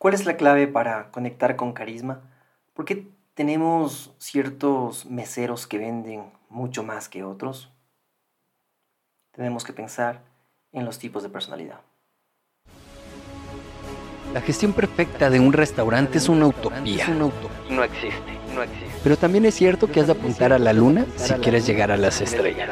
¿Cuál 0.00 0.14
es 0.14 0.24
la 0.24 0.38
clave 0.38 0.66
para 0.66 1.10
conectar 1.10 1.56
con 1.56 1.74
carisma? 1.74 2.22
¿Por 2.72 2.86
qué 2.86 3.06
tenemos 3.34 4.14
ciertos 4.16 5.04
meseros 5.04 5.66
que 5.66 5.76
venden 5.76 6.32
mucho 6.48 6.82
más 6.82 7.10
que 7.10 7.22
otros? 7.22 7.70
Tenemos 9.32 9.62
que 9.62 9.74
pensar 9.74 10.22
en 10.72 10.86
los 10.86 10.98
tipos 10.98 11.22
de 11.22 11.28
personalidad. 11.28 11.80
La 14.32 14.40
gestión 14.40 14.72
perfecta 14.72 15.28
de 15.28 15.38
un 15.38 15.52
restaurante 15.52 16.16
es 16.16 16.30
una 16.30 16.46
utopía. 16.46 17.06
No 17.08 17.84
existe, 17.84 18.38
no 18.54 18.62
existe. 18.62 18.90
Pero 19.02 19.18
también 19.18 19.44
es 19.44 19.54
cierto 19.54 19.92
que 19.92 20.00
has 20.00 20.06
de 20.06 20.14
apuntar 20.14 20.54
a 20.54 20.58
la 20.58 20.72
luna 20.72 21.04
si 21.16 21.34
quieres 21.34 21.66
llegar 21.66 21.90
a 21.90 21.98
las 21.98 22.22
estrellas. 22.22 22.70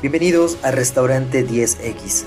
Bienvenidos 0.00 0.56
al 0.64 0.74
Restaurante 0.74 1.44
10X, 1.44 2.26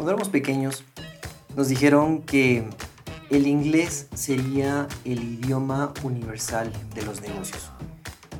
Cuando 0.00 0.12
éramos 0.12 0.30
pequeños, 0.30 0.82
nos 1.54 1.68
dijeron 1.68 2.22
que 2.22 2.66
el 3.28 3.46
inglés 3.46 4.06
sería 4.14 4.88
el 5.04 5.22
idioma 5.22 5.92
universal 6.02 6.72
de 6.94 7.02
los 7.02 7.20
negocios. 7.20 7.70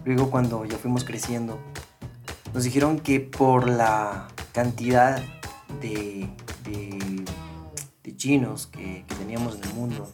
Luego 0.07 0.31
cuando 0.31 0.65
ya 0.65 0.79
fuimos 0.79 1.05
creciendo, 1.05 1.59
nos 2.55 2.65
dijeron 2.65 2.99
que 2.99 3.21
por 3.21 3.69
la 3.69 4.29
cantidad 4.53 5.23
de, 5.83 6.31
chinos 8.17 8.67
que, 8.67 9.05
que 9.07 9.15
teníamos 9.17 9.57
en 9.57 9.65
el 9.65 9.75
mundo 9.75 10.11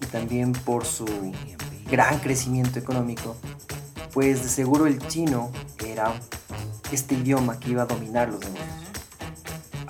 y 0.00 0.06
también 0.06 0.52
por 0.52 0.84
su 0.84 1.06
gran 1.90 2.20
crecimiento 2.20 2.78
económico, 2.78 3.34
pues 4.12 4.44
de 4.44 4.48
seguro 4.48 4.86
el 4.86 5.04
chino 5.08 5.50
era 5.84 6.14
este 6.92 7.16
idioma 7.16 7.58
que 7.58 7.70
iba 7.72 7.82
a 7.82 7.86
dominar 7.86 8.28
los 8.28 8.38
negocios. 8.42 8.63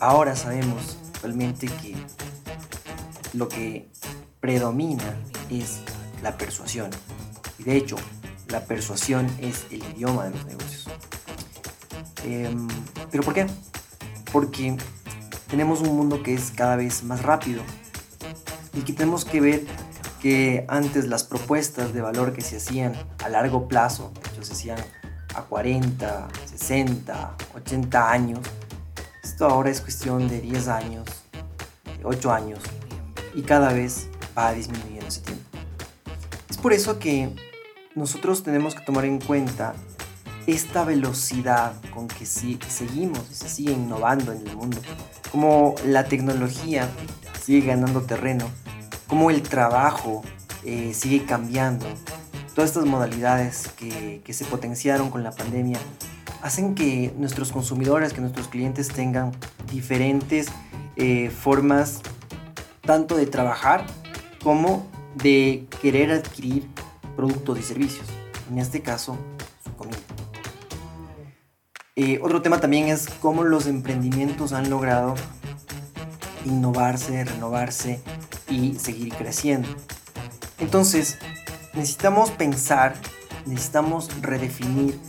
Ahora 0.04 0.36
sabemos 0.36 0.98
realmente 1.22 1.66
que 1.66 1.96
lo 3.32 3.48
que 3.48 3.88
predomina 4.38 5.16
es 5.48 5.80
la 6.22 6.36
persuasión. 6.36 6.90
Y 7.58 7.62
de 7.62 7.78
hecho, 7.78 7.96
la 8.48 8.66
persuasión 8.66 9.26
es 9.40 9.64
el 9.70 9.82
idioma 9.82 10.24
de 10.24 10.30
los 10.32 10.44
negocios. 10.44 10.90
Em, 12.22 12.68
¿Pero 13.10 13.22
por 13.22 13.32
qué? 13.32 13.46
Porque 14.30 14.76
tenemos 15.48 15.80
un 15.80 15.96
mundo 15.96 16.22
que 16.22 16.34
es 16.34 16.50
cada 16.50 16.76
vez 16.76 17.02
más 17.02 17.22
rápido 17.22 17.62
y 18.74 18.82
que 18.82 18.92
tenemos 18.92 19.24
que 19.24 19.40
ver 19.40 19.64
que 20.20 20.66
antes 20.68 21.06
las 21.06 21.24
propuestas 21.24 21.94
de 21.94 22.02
valor 22.02 22.34
que 22.34 22.42
se 22.42 22.58
hacían 22.58 22.92
a 23.24 23.30
largo 23.30 23.68
plazo, 23.68 24.12
de 24.38 24.44
se 24.44 24.52
hacían 24.52 24.78
a 25.34 25.44
40, 25.44 26.28
60, 26.44 27.36
80 27.54 28.10
años, 28.12 28.40
esto 29.34 29.46
ahora 29.46 29.68
es 29.68 29.80
cuestión 29.80 30.28
de 30.28 30.40
10 30.40 30.68
años, 30.68 31.04
de 31.98 32.04
8 32.04 32.32
años 32.32 32.60
y 33.34 33.42
cada 33.42 33.72
vez 33.72 34.06
va 34.38 34.52
disminuyendo 34.52 35.08
ese 35.08 35.22
tiempo. 35.22 35.42
Es 36.48 36.56
por 36.56 36.72
eso 36.72 37.00
que 37.00 37.34
nosotros 37.96 38.44
tenemos 38.44 38.76
que 38.76 38.84
tomar 38.84 39.04
en 39.06 39.18
cuenta 39.18 39.74
esta 40.46 40.84
velocidad 40.84 41.72
con 41.92 42.06
que 42.06 42.26
si 42.26 42.60
seguimos 42.68 43.28
y 43.32 43.34
se 43.34 43.48
sigue 43.48 43.72
innovando 43.72 44.30
en 44.30 44.46
el 44.46 44.56
mundo, 44.56 44.80
como 45.32 45.74
la 45.84 46.04
tecnología 46.04 46.88
sigue 47.42 47.66
ganando 47.66 48.02
terreno, 48.02 48.48
como 49.08 49.32
el 49.32 49.42
trabajo 49.42 50.22
eh, 50.62 50.94
sigue 50.94 51.24
cambiando, 51.26 51.86
todas 52.54 52.70
estas 52.70 52.86
modalidades 52.86 53.66
que, 53.76 54.22
se 54.32 54.44
potenciaron 54.44 55.10
con 55.10 55.24
la 55.24 55.32
pandemia 55.32 55.80
hacen 56.44 56.74
que 56.74 57.10
nuestros 57.16 57.50
consumidores, 57.52 58.12
que 58.12 58.20
nuestros 58.20 58.48
clientes 58.48 58.88
tengan 58.88 59.32
diferentes 59.72 60.48
eh, 60.94 61.30
formas 61.30 62.02
tanto 62.82 63.16
de 63.16 63.24
trabajar 63.24 63.86
como 64.42 64.86
de 65.14 65.66
querer 65.80 66.12
adquirir 66.12 66.68
productos 67.16 67.58
y 67.58 67.62
servicios. 67.62 68.06
En 68.50 68.58
este 68.58 68.82
caso, 68.82 69.16
su 69.64 69.74
comida. 69.74 69.96
Eh, 71.96 72.20
otro 72.22 72.42
tema 72.42 72.60
también 72.60 72.88
es 72.88 73.08
cómo 73.22 73.44
los 73.44 73.66
emprendimientos 73.66 74.52
han 74.52 74.68
logrado 74.68 75.14
innovarse, 76.44 77.24
renovarse 77.24 78.02
y 78.50 78.74
seguir 78.74 79.14
creciendo. 79.14 79.68
Entonces, 80.58 81.16
necesitamos 81.72 82.30
pensar, 82.32 82.96
necesitamos 83.46 84.10
redefinir, 84.20 85.00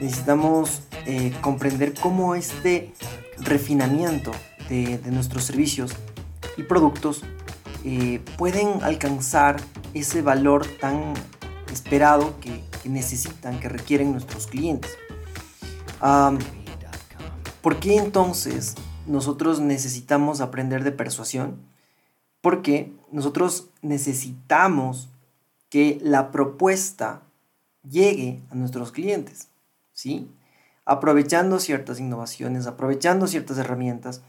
necesitamos 0.00 0.82
eh, 1.06 1.32
comprender 1.40 1.94
cómo 1.94 2.34
este 2.34 2.92
refinamiento 3.38 4.32
de, 4.68 5.00
nuestros 5.10 5.44
servicios 5.44 5.92
y 6.56 6.62
productos 6.62 7.22
eh, 7.84 8.20
pueden 8.38 8.82
alcanzar 8.82 9.60
ese 9.94 10.22
valor 10.22 10.66
tan 10.80 11.14
esperado 11.72 12.38
que, 12.40 12.62
necesitan, 12.84 13.60
que 13.60 13.68
requieren 13.68 14.12
nuestros 14.12 14.46
clientes. 14.46 14.96
¿Por 17.60 17.78
qué 17.78 17.96
entonces 17.96 18.74
nosotros 19.06 19.60
necesitamos 19.60 20.40
aprender 20.40 20.82
de 20.82 20.92
persuasión? 20.92 21.58
Porque 22.40 22.92
nosotros 23.12 23.68
necesitamos 23.82 25.08
que 25.68 25.98
la 26.02 26.30
propuesta 26.30 27.22
llegue 27.88 28.40
a 28.50 28.54
nuestros 28.54 28.92
clientes, 28.92 29.49
¿sí? 30.00 30.30
Aprovechando 30.84 31.58
ciertas 31.58 32.00
innovaciones, 32.00 32.66
aprovechando 32.66 33.26
ciertas 33.26 33.58
herramientas 33.58 34.22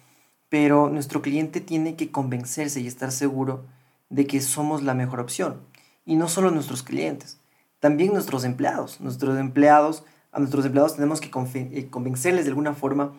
pero 0.51 0.89
nuestro 0.89 1.21
cliente 1.21 1.61
tiene 1.61 1.95
que 1.95 2.11
convencerse 2.11 2.81
y 2.81 2.87
estar 2.87 3.13
seguro 3.13 3.63
de 4.09 4.27
que 4.27 4.41
somos 4.41 4.83
la 4.83 4.93
mejor 4.93 5.21
opción. 5.21 5.61
Y 6.05 6.17
no 6.17 6.27
solo 6.27 6.51
nuestros 6.51 6.83
clientes, 6.83 7.39
también 7.79 8.11
nuestros 8.11 8.43
empleados. 8.43 8.99
Nuestros 8.99 9.39
empleados, 9.39 10.03
a 10.33 10.39
nuestros 10.39 10.65
empleados 10.65 10.95
tenemos 10.95 11.21
que 11.21 11.31
eh, 11.53 11.87
convencerles 11.89 12.43
de 12.43 12.49
alguna 12.49 12.73
forma 12.73 13.13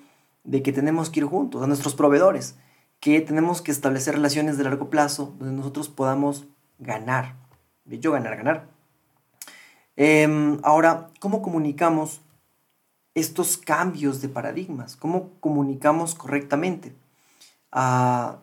de 0.45 0.63
que 0.63 0.75
tenemos 0.75 1.09
que 1.09 1.21
ir 1.21 1.27
juntos, 1.27 1.63
a 1.63 1.67
nuestros 1.67 1.95
proveedores, 1.95 2.57
que 3.01 3.23
tenemos 3.23 3.63
que 3.63 3.71
establecer 3.71 4.15
relaciones 4.15 4.59
de 4.59 4.65
largo 4.65 4.91
plazo 4.91 5.35
donde 5.39 5.55
nosotros 5.57 5.89
podamos 5.89 6.45
ganar. 6.79 7.37
Hecho, 7.91 8.13
ganar, 8.13 8.37
ganar. 8.37 8.69
Em, 9.97 10.59
ahora, 10.63 11.09
¿cómo 11.19 11.41
comunicamos 11.41 12.21
estos 13.15 13.57
cambios 13.57 14.21
de 14.21 14.29
paradigmas? 14.29 14.97
¿Cómo 14.97 15.31
comunicamos 15.41 16.15
correctamente? 16.15 16.95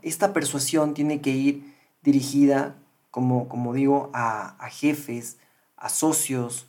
esta 0.02 0.34
persuasión 0.34 0.96
tiene 0.96 1.22
que 1.22 1.30
ir 1.30 1.75
dirigida, 2.02 2.75
como, 3.12 3.47
como 3.47 3.74
digo, 3.74 4.09
a, 4.12 4.58
jefes, 4.72 5.38
a 5.78 5.90
socios, 5.90 6.68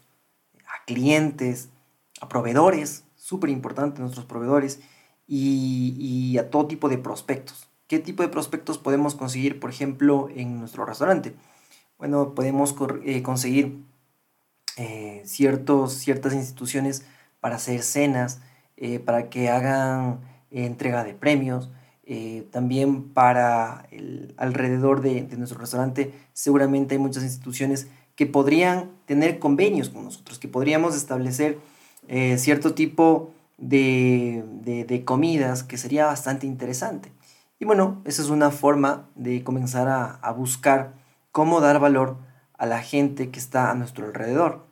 a 0.67 0.85
clientes, 0.85 1.71
a 2.21 2.29
proveedores, 2.29 3.05
súper 3.17 3.49
importante 3.49 4.03
nuestros 4.03 4.27
proveedores, 4.27 4.81
y, 5.27 6.37
a 6.39 6.51
todo 6.51 6.67
tipo 6.67 6.89
de 6.89 6.99
prospectos. 6.99 7.69
¿Qué 7.87 7.99
tipo 7.99 8.23
de 8.23 8.29
prospectos 8.29 8.79
podemos 8.79 9.15
conseguir, 9.15 9.59
por 9.59 9.71
ejemplo, 9.71 10.29
en 10.35 10.59
nuestro 10.59 10.85
restaurante? 10.85 11.35
Bueno, 11.99 12.35
podemos 12.35 12.75
eh, 13.05 13.23
conseguir 13.23 13.83
eh, 14.77 15.23
ciertos, 15.25 15.95
ciertas 15.95 16.35
instituciones 16.35 17.05
para 17.41 17.57
hacer 17.57 17.83
cenas, 17.83 18.41
eh, 18.77 18.99
para 18.99 19.29
que 19.29 19.49
hagan 19.49 20.21
entrega 20.51 21.05
de 21.05 21.15
premios, 21.15 21.71
eh, 22.13 22.49
también 22.51 23.05
para 23.05 23.87
alrededor 24.37 25.01
de, 25.01 25.29
nuestro 25.37 25.61
restaurante 25.61 26.13
seguramente 26.33 26.97
hay 26.97 26.99
muchas 26.99 27.23
instituciones 27.23 27.87
que 28.17 28.27
podrían 28.27 28.91
tener 29.07 29.39
convenios 29.39 29.91
con 29.91 30.03
nosotros, 30.03 30.41
que 30.41 30.49
podríamos 30.49 30.97
establecer 30.97 31.59
eh, 32.09 32.37
cierto 32.37 32.75
tipo 32.75 33.31
de, 33.59 35.03
comidas 35.05 35.63
que 35.63 35.79
sería 35.79 36.07
bastante 36.07 36.49
interesante. 36.49 37.13
Y 37.61 37.65
bueno, 37.65 38.03
esa 38.05 38.23
es 38.23 38.29
una 38.29 38.51
forma 38.51 39.09
de 39.15 39.45
comenzar 39.45 39.87
a, 39.89 40.33
buscar 40.33 40.95
cómo 41.31 41.61
dar 41.61 41.79
valor 41.79 42.17
a 42.59 42.67
la 42.67 42.83
gente 42.83 43.31
que 43.31 43.39
está 43.39 43.71
a 43.71 43.75
nuestro 43.75 44.07
alrededor 44.07 44.67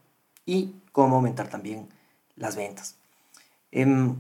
y 0.45 0.75
cómo 0.91 1.15
aumentar 1.15 1.47
también 1.47 1.87
las 2.39 2.57
ventas. 2.57 2.97
Em, 3.73 4.17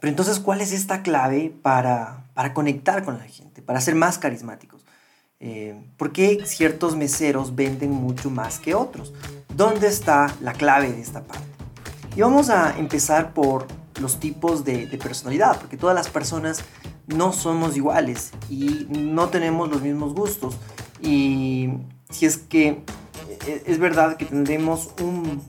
Pero 0.00 0.10
entonces, 0.10 0.38
¿cuál 0.38 0.60
es 0.60 0.72
esta 0.72 1.02
clave 1.02 1.52
para, 1.62 2.24
para 2.34 2.54
conectar 2.54 3.04
con 3.04 3.18
la 3.18 3.24
gente, 3.24 3.62
para 3.62 3.80
ser 3.80 3.94
más 3.96 4.18
carismáticos? 4.18 4.84
Eh, 5.40 5.74
¿Por 5.96 6.12
qué 6.12 6.44
ciertos 6.46 6.96
meseros 6.96 7.54
venden 7.54 7.90
mucho 7.90 8.30
más 8.30 8.58
que 8.60 8.74
otros? 8.74 9.12
¿Dónde 9.54 9.88
está 9.88 10.34
la 10.40 10.52
clave 10.52 10.92
de 10.92 11.00
esta 11.00 11.24
parte? 11.24 11.46
Y 12.14 12.20
vamos 12.20 12.50
a 12.50 12.78
empezar 12.78 13.34
por 13.34 13.66
los 14.00 14.20
tipos 14.20 14.64
de, 14.64 14.86
de 14.86 14.98
personalidad, 14.98 15.58
porque 15.58 15.76
todas 15.76 15.94
las 15.96 16.08
personas 16.08 16.64
no 17.08 17.32
somos 17.32 17.76
iguales 17.76 18.30
y 18.48 18.86
no 18.90 19.28
tenemos 19.28 19.68
los 19.68 19.82
mismos 19.82 20.14
gustos. 20.14 20.56
Y 21.00 21.70
si 22.10 22.26
es 22.26 22.38
que 22.38 22.82
e, 23.46 23.62
es 23.66 23.78
verdad 23.78 24.16
que 24.16 24.26
tendremos 24.26 24.90
un, 25.00 25.42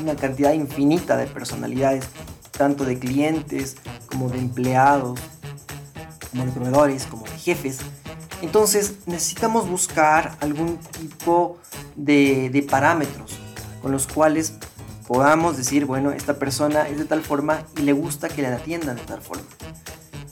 una 0.00 0.16
cantidad 0.16 0.52
infinita 0.52 1.16
de 1.16 1.26
personalidades, 1.26 2.06
tanto 2.50 2.84
de 2.84 2.98
clientes 2.98 3.76
como 4.06 4.28
de 4.28 4.38
empleados, 4.38 5.20
como 6.30 6.44
de 6.44 6.52
proveedores, 6.52 7.06
como 7.06 7.24
de 7.24 7.38
jefes. 7.38 7.78
Entonces 8.42 8.96
necesitamos 9.06 9.68
buscar 9.68 10.36
algún 10.40 10.78
tipo 10.78 11.58
de, 11.96 12.66
parámetros 12.70 13.38
con 13.80 13.92
los 13.92 14.06
cuales 14.06 14.54
podamos 15.06 15.56
decir, 15.56 15.86
bueno, 15.86 16.10
esta 16.12 16.38
persona 16.38 16.88
es 16.88 16.98
de 16.98 17.04
tal 17.04 17.22
forma 17.22 17.62
y 17.78 17.82
le 17.82 17.92
gusta 17.92 18.28
que 18.28 18.42
la 18.42 18.54
atiendan 18.54 18.96
de 18.96 19.02
tal 19.02 19.20
forma. 19.20 19.44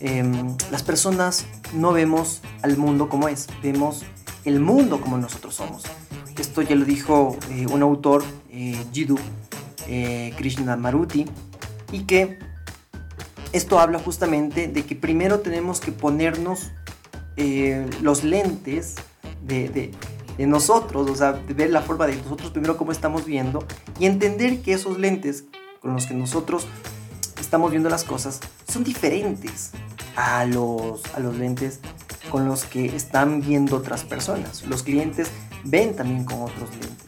Em, 0.01 0.57
las 0.71 0.83
personas 0.83 1.47
no 1.75 1.93
vemos 1.93 2.41
al 2.63 2.77
mundo 2.77 3.09
como 3.09 3.29
es, 3.29 3.47
vemos 3.63 4.05
el 4.45 4.61
mundo 4.61 5.01
como 5.01 5.19
nosotros 5.19 5.55
somos. 5.55 5.85
Esto 6.39 6.63
ya 6.63 6.75
lo 6.75 6.85
dijo 6.85 7.37
eh, 7.51 7.67
un 7.71 7.83
autor, 7.83 8.25
eh, 8.53 8.77
Jiddu 8.93 9.19
eh, 9.89 10.35
y 11.91 12.05
que 12.05 12.39
esto 13.53 13.81
habla 13.81 13.99
justamente 13.99 14.69
de 14.69 14.85
que 14.85 14.95
primero 14.95 15.41
tenemos 15.41 15.81
que 15.81 15.91
ponernos 15.91 16.71
eh, 17.37 17.89
los 18.01 18.25
lentes 18.25 18.97
de, 19.43 19.91
nosotros, 20.39 21.11
o 21.11 21.15
sea, 21.15 21.33
de 21.33 21.55
ver 21.55 21.71
la 21.71 21.83
forma 21.83 22.07
de 22.07 22.17
nosotros 22.17 22.51
primero 22.51 22.77
cómo 22.77 22.93
estamos 22.93 23.25
viendo 23.25 23.65
y 23.99 24.07
entender 24.07 24.61
que 24.61 24.73
esos 24.73 24.99
lentes 24.99 25.45
con 25.81 25.95
los 25.95 26.07
que 26.07 26.15
nosotros 26.15 26.67
estamos 27.41 27.71
viendo 27.71 27.89
las 27.89 28.05
cosas 28.05 28.41
son 28.71 28.85
diferentes 28.85 29.71
a 30.17 30.45
los, 30.45 31.03
a 31.15 31.21
los 31.21 31.37
lentes 31.37 31.81
con 32.31 32.47
los 32.47 32.65
que 32.65 32.87
están 32.97 33.41
viendo 33.41 33.77
otras 33.77 34.05
personas. 34.05 34.65
Los 34.67 34.83
clientes 34.83 35.29
ven 35.65 35.95
también 35.95 36.25
con 36.25 36.43
otros 36.43 36.71
lentes. 36.71 37.02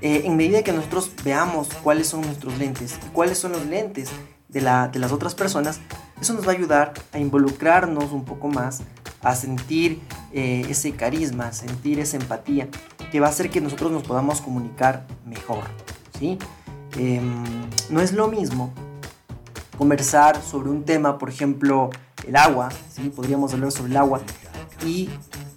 Eh, 0.00 0.22
en 0.24 0.36
medida 0.36 0.62
que 0.62 0.72
nosotros 0.72 1.10
veamos 1.24 1.68
cuáles 1.82 2.06
son 2.06 2.22
nuestros 2.22 2.56
lentes 2.58 2.98
y 3.04 3.10
cuáles 3.10 3.38
son 3.38 3.52
los 3.52 3.66
lentes 3.66 4.10
de, 4.48 4.60
la, 4.60 4.88
de 4.88 4.98
las 4.98 5.12
otras 5.12 5.34
personas, 5.34 5.80
eso 6.20 6.34
nos 6.34 6.46
va 6.46 6.52
a 6.52 6.54
ayudar 6.54 6.94
a 7.12 7.18
involucrarnos 7.18 8.12
un 8.12 8.24
poco 8.24 8.48
más, 8.48 8.82
a 9.22 9.34
sentir 9.34 10.00
eh, 10.32 10.64
ese 10.68 10.92
carisma, 10.92 11.52
sentir 11.52 11.98
esa 11.98 12.16
empatía, 12.16 12.68
que 13.10 13.20
va 13.20 13.26
a 13.26 13.30
hacer 13.30 13.50
que 13.50 13.60
nosotros 13.60 13.90
nos 13.90 14.02
podamos 14.04 14.40
comunicar 14.40 15.06
mejor. 15.24 15.64
¿sí? 16.18 16.38
Eh, 16.96 17.20
no 17.90 18.00
es 18.00 18.12
lo 18.12 18.28
mismo 18.28 18.72
conversar 19.76 20.42
sobre 20.42 20.70
un 20.70 20.84
tema, 20.84 21.18
por 21.18 21.28
ejemplo, 21.28 21.90
el 22.26 22.36
agua, 22.36 22.68
¿sí? 22.90 23.10
podríamos 23.10 23.52
hablar 23.52 23.70
sobre 23.70 23.90
el 23.90 23.96
agua, 23.96 24.20
y 24.84 25.08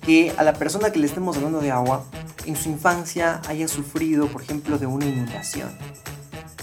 que 0.02 0.34
a 0.38 0.44
la 0.44 0.54
persona 0.54 0.92
que 0.92 1.00
le 1.00 1.08
estemos 1.08 1.38
hablando 1.38 1.60
de 1.60 1.72
agua 1.72 2.04
en 2.46 2.56
su 2.56 2.70
infancia 2.70 3.42
haya 3.48 3.68
sufrido, 3.68 4.28
por 4.28 4.42
ejemplo, 4.42 4.78
de 4.78 4.86
una 4.86 5.06
inundación. 5.06 5.70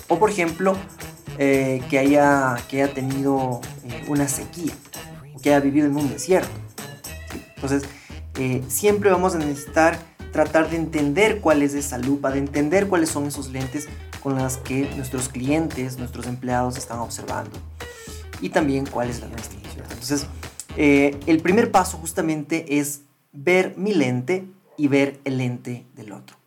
O, 0.09 0.19
por 0.19 0.31
ejemplo, 0.31 0.77
eh, 1.39 1.83
que, 1.89 1.99
haya, 1.99 2.57
que 2.69 2.83
haya 2.83 2.93
tenido 2.93 3.61
eh, 3.85 4.05
una 4.09 4.27
sequía, 4.27 4.73
que 5.43 5.51
haya 5.51 5.61
vivido 5.61 5.87
en 5.87 5.97
un 5.97 6.09
desierto. 6.09 6.51
Entonces, 7.55 7.85
eh, 8.39 8.63
siempre 8.69 9.11
vamos 9.11 9.35
a 9.35 9.39
necesitar 9.39 9.99
tratar 10.33 10.71
de 10.71 10.77
entender 10.77 11.41
cuál 11.41 11.63
es 11.63 11.75
esa 11.75 11.99
lupa, 11.99 12.31
de 12.31 12.39
entender 12.39 12.89
cuáles 12.89 13.11
son 13.11 13.27
esos 13.27 13.51
lentes 13.51 13.89
con 14.23 14.37
las 14.37 14.57
que 14.57 14.91
nuestros 14.97 15.29
clientes, 15.29 15.99
nuestros 15.99 16.27
empleados 16.27 16.77
están 16.77 16.99
observando. 16.99 17.59
Y 18.41 18.51
también 18.51 18.87
cuál 18.87 19.11
es 19.11 19.21
la 19.21 19.29
nuestra. 19.29 19.59
Entonces, 19.91 20.27
el 20.77 21.41
primer 21.41 21.71
paso 21.71 21.99
justamente 21.99 22.79
es 22.79 23.03
ver 23.33 23.75
mi 23.77 23.95
lente 23.95 24.47
y 24.79 24.89
ver 24.89 25.21
el 25.25 25.37
lente 25.37 25.85
del 25.95 26.13
otro. 26.13 26.39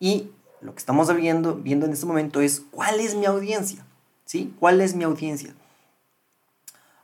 Y 0.00 0.32
lo 0.60 0.72
que 0.72 0.78
estamos 0.78 1.14
viendo, 1.14 1.54
viendo 1.54 1.86
en 1.86 1.92
este 1.92 2.06
momento 2.06 2.40
es 2.40 2.64
cuál 2.72 2.98
es 2.98 3.14
mi 3.14 3.26
audiencia. 3.26 3.84
¿Sí? 4.24 4.52
¿Cuál 4.58 4.80
es 4.80 4.96
mi 4.96 5.04
audiencia? 5.04 5.54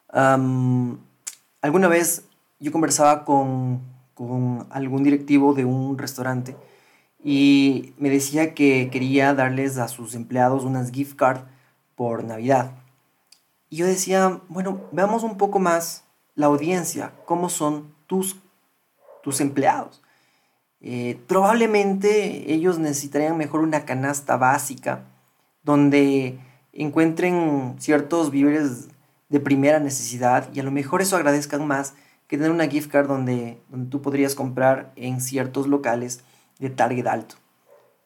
Alguna 0.08 1.88
vez 1.88 2.24
yo 2.58 2.72
conversaba 2.72 3.24
con, 3.24 3.80
con 4.14 4.66
algún 4.70 5.02
directivo 5.02 5.54
de 5.54 5.64
un 5.64 5.98
restaurante 5.98 6.56
y 7.22 7.94
me 7.96 8.10
decía 8.10 8.54
que 8.54 8.90
quería 8.92 9.34
darles 9.34 9.78
a 9.78 9.88
sus 9.88 10.14
empleados 10.14 10.64
unas 10.64 10.92
gift 10.92 11.16
card 11.16 11.40
por 11.96 12.22
Navidad. 12.22 12.72
Y 13.70 13.76
yo 13.78 13.86
decía, 13.86 14.40
bueno, 14.48 14.82
veamos 14.92 15.22
un 15.22 15.38
poco 15.38 15.58
más 15.58 16.04
la 16.34 16.46
audiencia, 16.46 17.12
cómo 17.24 17.48
son 17.48 17.94
tus, 18.06 18.36
tus 19.22 19.40
empleados. 19.40 20.03
Eh, 20.86 21.18
probablemente 21.26 22.52
ellos 22.52 22.78
necesitarían 22.78 23.38
mejor 23.38 23.60
una 23.60 23.86
canasta 23.86 24.36
básica 24.36 25.04
donde 25.62 26.38
encuentren 26.74 27.76
ciertos 27.78 28.30
víveres 28.30 28.88
de 29.30 29.40
primera 29.40 29.80
necesidad 29.80 30.50
y 30.52 30.60
a 30.60 30.62
lo 30.62 30.70
mejor 30.70 31.00
eso 31.00 31.16
agradezcan 31.16 31.66
más 31.66 31.94
que 32.26 32.36
tener 32.36 32.52
una 32.52 32.68
gift 32.68 32.90
card 32.90 33.08
donde, 33.08 33.58
donde 33.70 33.88
tú 33.88 34.02
podrías 34.02 34.34
comprar 34.34 34.92
en 34.96 35.22
ciertos 35.22 35.68
locales 35.68 36.22
de 36.58 36.68
target 36.68 37.06
alto. 37.06 37.36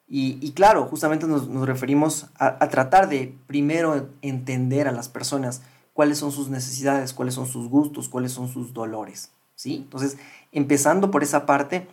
Y, 0.06 0.38
y 0.40 0.52
claro, 0.52 0.84
justamente 0.84 1.26
nos, 1.26 1.48
nos 1.48 1.66
referimos 1.66 2.28
a, 2.38 2.64
a, 2.64 2.68
tratar 2.68 3.08
de 3.08 3.34
primero 3.48 4.08
entender 4.22 4.86
a 4.86 4.92
las 4.92 5.08
personas 5.08 5.62
cuáles 5.94 6.18
son 6.18 6.30
sus 6.30 6.48
necesidades, 6.48 7.12
cuáles 7.12 7.34
son 7.34 7.48
sus 7.48 7.68
gustos, 7.68 8.08
cuáles 8.08 8.30
son 8.30 8.46
sus 8.46 8.72
dolores. 8.72 9.32
¿sí? 9.56 9.74
Entonces, 9.78 10.16
empezando 10.52 11.10
por 11.10 11.24
esa 11.24 11.44
parte, 11.44 11.88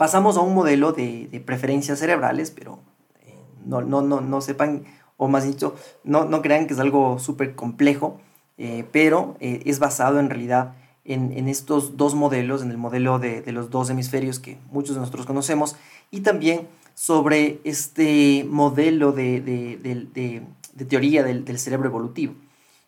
pasamos 0.00 0.38
a 0.38 0.40
un 0.40 0.54
modelo 0.54 0.92
de, 0.92 1.42
preferencias 1.44 1.98
cerebrales, 1.98 2.50
pero 2.50 2.78
eh, 3.26 3.34
no, 3.66 3.82
no, 3.82 4.00
no, 4.00 4.22
no 4.22 4.40
sepan, 4.40 4.84
o 5.18 5.28
más 5.28 5.44
dicho, 5.44 5.74
no, 6.04 6.24
no 6.24 6.40
crean 6.40 6.66
que 6.66 6.72
es 6.72 6.80
algo 6.80 7.18
súper 7.18 7.54
complejo, 7.54 8.18
eh, 8.56 8.86
pero 8.92 9.36
eh, 9.40 9.60
es 9.66 9.78
basado 9.78 10.18
en 10.18 10.30
realidad 10.30 10.72
en, 11.04 11.50
estos 11.50 11.98
dos 11.98 12.14
modelos, 12.14 12.62
en 12.62 12.70
el 12.70 12.78
modelo 12.78 13.18
de, 13.18 13.44
los 13.52 13.68
dos 13.68 13.90
hemisferios 13.90 14.38
que 14.38 14.56
muchos 14.70 14.94
de 14.94 15.00
nosotros 15.00 15.26
conocemos, 15.26 15.76
y 16.10 16.20
también 16.20 16.66
sobre 16.94 17.60
este 17.64 18.46
modelo 18.48 19.12
de, 19.12 20.46
teoría 20.88 21.22
del 21.22 21.58
cerebro 21.58 21.90
evolutivo. 21.90 22.32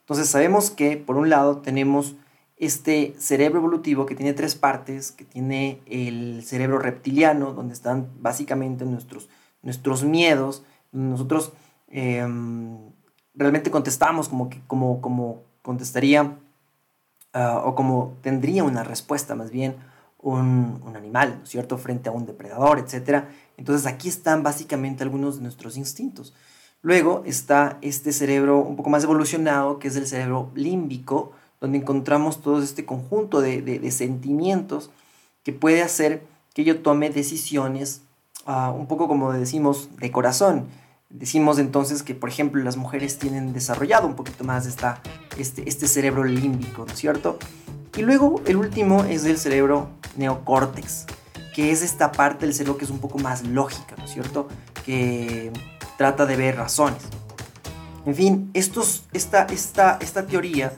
Entonces 0.00 0.30
sabemos 0.30 0.70
que 0.70 0.96
por 0.96 1.18
un 1.18 1.28
lado 1.28 1.58
tenemos 1.58 2.14
este 2.62 3.16
cerebro 3.18 3.58
evolutivo 3.58 4.06
que 4.06 4.14
tiene 4.14 4.34
tres 4.34 4.54
partes, 4.54 5.10
que 5.10 5.24
tiene 5.24 5.80
el 5.84 6.44
cerebro 6.44 6.78
reptiliano, 6.78 7.52
donde 7.54 7.74
están 7.74 8.08
básicamente 8.20 8.84
nuestros, 8.84 9.28
nuestros 9.62 10.04
miedos, 10.04 10.62
nosotros 10.92 11.52
eh, 11.88 12.24
realmente 13.34 13.72
contestamos 13.72 14.28
como, 14.28 14.48
que, 14.48 14.60
como, 14.68 15.00
como 15.00 15.42
contestaría 15.62 16.22
uh, 17.34 17.56
o 17.64 17.74
como 17.74 18.16
tendría 18.20 18.62
una 18.62 18.84
respuesta 18.84 19.34
más 19.34 19.50
bien 19.50 19.74
un, 20.18 20.80
un 20.86 20.96
animal, 20.96 21.38
¿no 21.38 21.42
es 21.42 21.48
cierto?, 21.48 21.78
frente 21.78 22.10
a 22.10 22.12
un 22.12 22.26
depredador, 22.26 22.78
etc. 22.78 23.24
Entonces 23.56 23.88
aquí 23.88 24.08
están 24.08 24.44
básicamente 24.44 25.02
algunos 25.02 25.38
de 25.38 25.42
nuestros 25.42 25.76
instintos. 25.76 26.32
Luego 26.80 27.24
está 27.26 27.78
este 27.80 28.12
cerebro 28.12 28.58
un 28.60 28.76
poco 28.76 28.88
más 28.88 29.02
evolucionado, 29.02 29.80
que 29.80 29.88
es 29.88 29.96
el 29.96 30.06
cerebro 30.06 30.52
límbico, 30.54 31.32
donde 31.62 31.78
encontramos 31.78 32.42
todo 32.42 32.60
este 32.60 32.84
conjunto 32.84 33.40
de, 33.40 33.62
de, 33.62 33.90
sentimientos 33.92 34.90
que 35.44 35.52
puede 35.52 35.80
hacer 35.80 36.24
que 36.54 36.64
yo 36.64 36.80
tome 36.80 37.08
decisiones 37.08 38.02
uh, 38.46 38.72
un 38.72 38.88
poco 38.88 39.06
como 39.06 39.32
decimos 39.32 39.88
de 39.96 40.10
corazón. 40.10 40.66
Decimos 41.08 41.60
entonces 41.60 42.02
que, 42.02 42.16
por 42.16 42.28
ejemplo, 42.28 42.60
las 42.64 42.76
mujeres 42.76 43.16
tienen 43.18 43.52
desarrollado 43.52 44.08
un 44.08 44.16
poquito 44.16 44.42
más 44.42 44.66
esta, 44.66 45.02
este, 45.38 45.68
este 45.68 45.86
cerebro 45.86 46.24
límbico, 46.24 46.84
¿no 46.84 46.92
es 46.92 46.98
cierto? 46.98 47.38
Y 47.96 48.02
luego 48.02 48.42
el 48.46 48.56
último 48.56 49.04
es 49.04 49.24
el 49.24 49.38
cerebro 49.38 49.88
neocórtex, 50.16 51.06
que 51.54 51.70
es 51.70 51.82
esta 51.82 52.10
parte 52.10 52.44
del 52.44 52.54
cerebro 52.54 52.76
que 52.76 52.86
es 52.86 52.90
un 52.90 52.98
poco 52.98 53.18
más 53.18 53.46
lógica, 53.46 53.94
¿no 53.98 54.04
es 54.04 54.10
cierto? 54.10 54.48
Que 54.84 55.52
trata 55.96 56.26
de 56.26 56.34
ver 56.34 56.56
razones. 56.56 57.02
En 58.04 58.16
fin, 58.16 58.50
estos, 58.52 59.04
esta, 59.12 59.44
esta, 59.44 59.98
esta 60.00 60.26
teoría 60.26 60.72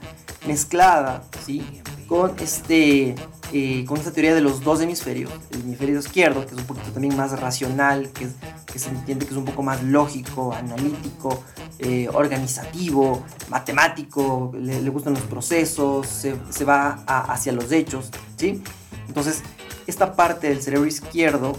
mezclada 0.47 1.23
¿sí? 1.45 1.65
con 2.09 2.35
este, 2.39 3.15
eh, 3.53 3.85
con 3.87 3.99
esta 3.99 4.13
teoría 4.13 4.35
de 4.35 4.41
los 4.41 4.63
dos 4.63 4.81
hemisferios, 4.81 5.31
el 5.51 5.61
hemisferio 5.61 5.99
izquierdo, 5.99 6.45
que 6.47 6.55
es 6.55 6.61
un 6.61 6.67
poquito 6.67 6.91
también 6.91 7.17
más 7.17 7.39
racional, 7.39 8.11
que, 8.11 8.29
que 8.71 8.79
se 8.79 8.91
entiende 8.91 9.27
que 9.27 9.33
es 9.33 9.39
un 9.39 9.45
poco 9.45 9.63
más 9.63 9.83
lógico, 9.83 10.53
analítico, 10.53 11.43
eh, 11.79 12.09
organizativo, 12.13 13.25
matemático, 13.49 14.53
le, 14.57 14.89
gustan 14.91 15.15
los 15.15 15.23
procesos, 15.23 16.07
se, 16.07 16.37
se 16.51 16.65
va 16.65 17.05
hacia 17.07 17.53
los 17.53 17.73
hechos, 17.73 18.11
¿sí? 18.37 18.63
Entonces, 19.09 19.43
esta 19.87 20.15
parte 20.15 20.49
del 20.49 20.63
cerebro 20.63 20.87
izquierdo 20.87 21.57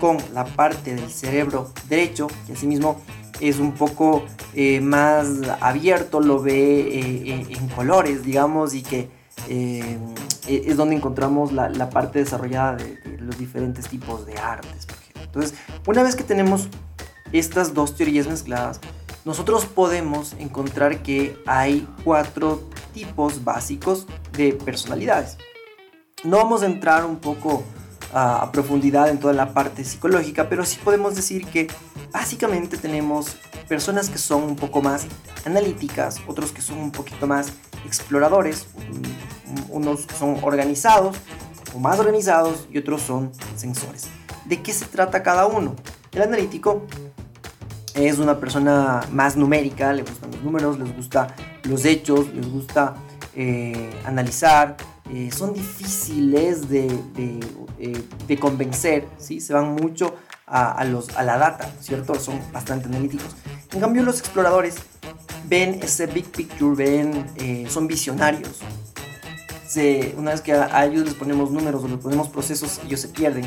con 0.00 0.16
la 0.32 0.44
parte 0.44 0.94
del 0.94 1.10
cerebro 1.10 1.72
derecho, 1.88 2.26
que 2.46 2.54
asimismo 2.54 3.00
es 3.40 3.58
un 3.58 3.72
poco 3.72 4.24
eh, 4.54 4.80
más 4.80 5.26
abierto, 5.60 6.20
lo 6.20 6.40
ve 6.40 7.46
en 7.48 7.68
colores, 7.68 8.24
digamos, 8.24 8.74
y 8.74 8.82
que 8.82 9.08
eh, 9.48 9.98
es 10.46 10.76
donde 10.76 10.96
encontramos 10.96 11.52
la, 11.52 11.90
parte 11.90 12.18
desarrollada 12.18 12.76
de, 12.76 12.98
los 13.18 13.38
diferentes 13.38 13.88
tipos 13.88 14.26
de 14.26 14.36
artes. 14.38 14.86
Entonces, 15.22 15.54
una 15.86 16.02
vez 16.02 16.16
que 16.16 16.24
tenemos 16.24 16.68
estas 17.32 17.74
dos 17.74 17.96
teorías 17.96 18.26
mezcladas, 18.26 18.80
nosotros 19.24 19.66
podemos 19.66 20.34
encontrar 20.38 21.02
que 21.02 21.36
hay 21.46 21.86
cuatro 22.04 22.62
tipos 22.92 23.44
básicos 23.44 24.06
de 24.32 24.52
personalidades. 24.52 25.36
No 26.24 26.38
vamos 26.38 26.62
a 26.62 26.66
entrar 26.66 27.04
un 27.04 27.16
poco 27.16 27.62
a, 28.12 28.50
profundidad 28.52 29.08
en 29.08 29.18
toda 29.18 29.32
la 29.32 29.52
parte 29.52 29.84
psicológica, 29.84 30.48
pero 30.48 30.64
sí 30.64 30.78
podemos 30.82 31.14
decir 31.14 31.46
que 31.46 31.68
básicamente 32.12 32.76
tenemos 32.76 33.36
personas 33.68 34.10
que 34.10 34.18
son 34.18 34.42
un 34.42 34.56
poco 34.56 34.82
más 34.82 35.06
analíticas, 35.44 36.18
otros 36.26 36.52
que 36.52 36.62
son 36.62 36.78
un 36.78 36.90
poquito 36.90 37.26
más 37.26 37.52
exploradores, 37.86 38.66
unos 39.68 40.06
son 40.18 40.38
organizados 40.42 41.16
o 41.74 41.78
más 41.78 41.98
organizados 41.98 42.66
y 42.72 42.78
otros 42.78 43.02
son 43.02 43.32
sensores. 43.56 44.08
¿De 44.44 44.62
qué 44.62 44.72
se 44.72 44.86
trata 44.86 45.22
cada 45.22 45.46
uno? 45.46 45.76
El 46.12 46.22
analítico 46.22 46.86
es 47.94 48.18
una 48.18 48.38
persona 48.38 49.02
más 49.12 49.36
numérica, 49.36 49.92
le 49.92 50.02
gustan 50.02 50.30
los 50.32 50.42
números, 50.42 50.78
les 50.78 50.96
gusta 50.96 51.34
los 51.64 51.84
hechos, 51.84 52.32
les 52.34 52.50
gusta 52.50 52.94
eh, 53.34 53.90
analizar, 54.04 54.76
eh, 55.12 55.30
son 55.32 55.52
difíciles 55.52 56.68
de, 56.68 56.86
eh, 57.78 58.02
de, 58.26 58.38
convencer, 58.38 59.06
¿sí? 59.18 59.40
se 59.40 59.52
van 59.52 59.74
mucho 59.74 60.14
a, 60.46 60.84
los, 60.84 61.16
a 61.16 61.22
la 61.22 61.38
data, 61.38 61.72
¿cierto? 61.80 62.14
Son 62.16 62.40
bastante 62.52 62.86
analíticos. 62.88 63.36
En 63.72 63.80
cambio, 63.80 64.02
los 64.02 64.18
exploradores 64.18 64.76
ven 65.44 65.78
ese 65.82 66.06
big 66.06 66.26
picture, 66.26 66.74
ven, 66.74 67.68
son 67.68 67.86
visionarios, 67.86 68.60
una 70.16 70.32
vez 70.32 70.40
que 70.40 70.52
a, 70.52 70.84
ellos 70.84 71.04
les 71.04 71.14
ponemos 71.14 71.50
números 71.50 71.84
o 71.84 71.88
les 71.88 71.98
ponemos 71.98 72.28
procesos, 72.28 72.80
ellos 72.84 73.00
se 73.00 73.08
pierden, 73.08 73.44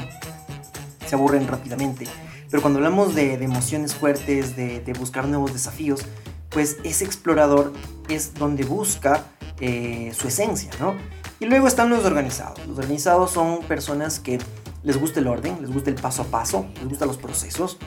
se 1.05 1.15
aburren 1.15 1.48
rápidamente. 1.48 2.08
Pero 2.50 2.62
cuando 2.62 2.79
hablamos 2.79 3.13
de, 3.13 3.34
emociones 3.34 3.93
fuertes, 3.93 4.55
de, 4.55 4.96
buscar 4.98 5.27
nuevos 5.27 5.51
desafíos, 5.51 6.01
pues 6.50 6.77
ese 6.84 7.03
explorador 7.03 7.74
es 8.10 8.34
donde 8.36 8.63
busca 8.63 9.25
eh, 9.60 10.13
su 10.15 10.27
esencia, 10.27 10.70
¿no? 10.79 10.96
Y 11.40 11.46
luego 11.46 11.68
están 11.68 11.90
los 11.90 12.06
organizados. 12.06 12.66
Los 12.68 12.78
organizados 12.78 13.32
son 13.32 13.63
personas 13.63 14.20
que 14.20 14.40
les 14.84 14.98
gusta 14.98 15.20
el 15.20 15.28
orden, 15.28 15.58
les 15.62 15.72
gusta 15.72 15.90
el 15.90 15.96
paso 15.96 16.24
a 16.24 16.25
paso, 16.25 16.68
les 16.75 16.90
gustan 16.90 17.08
los 17.08 17.18
procesos, 17.18 17.78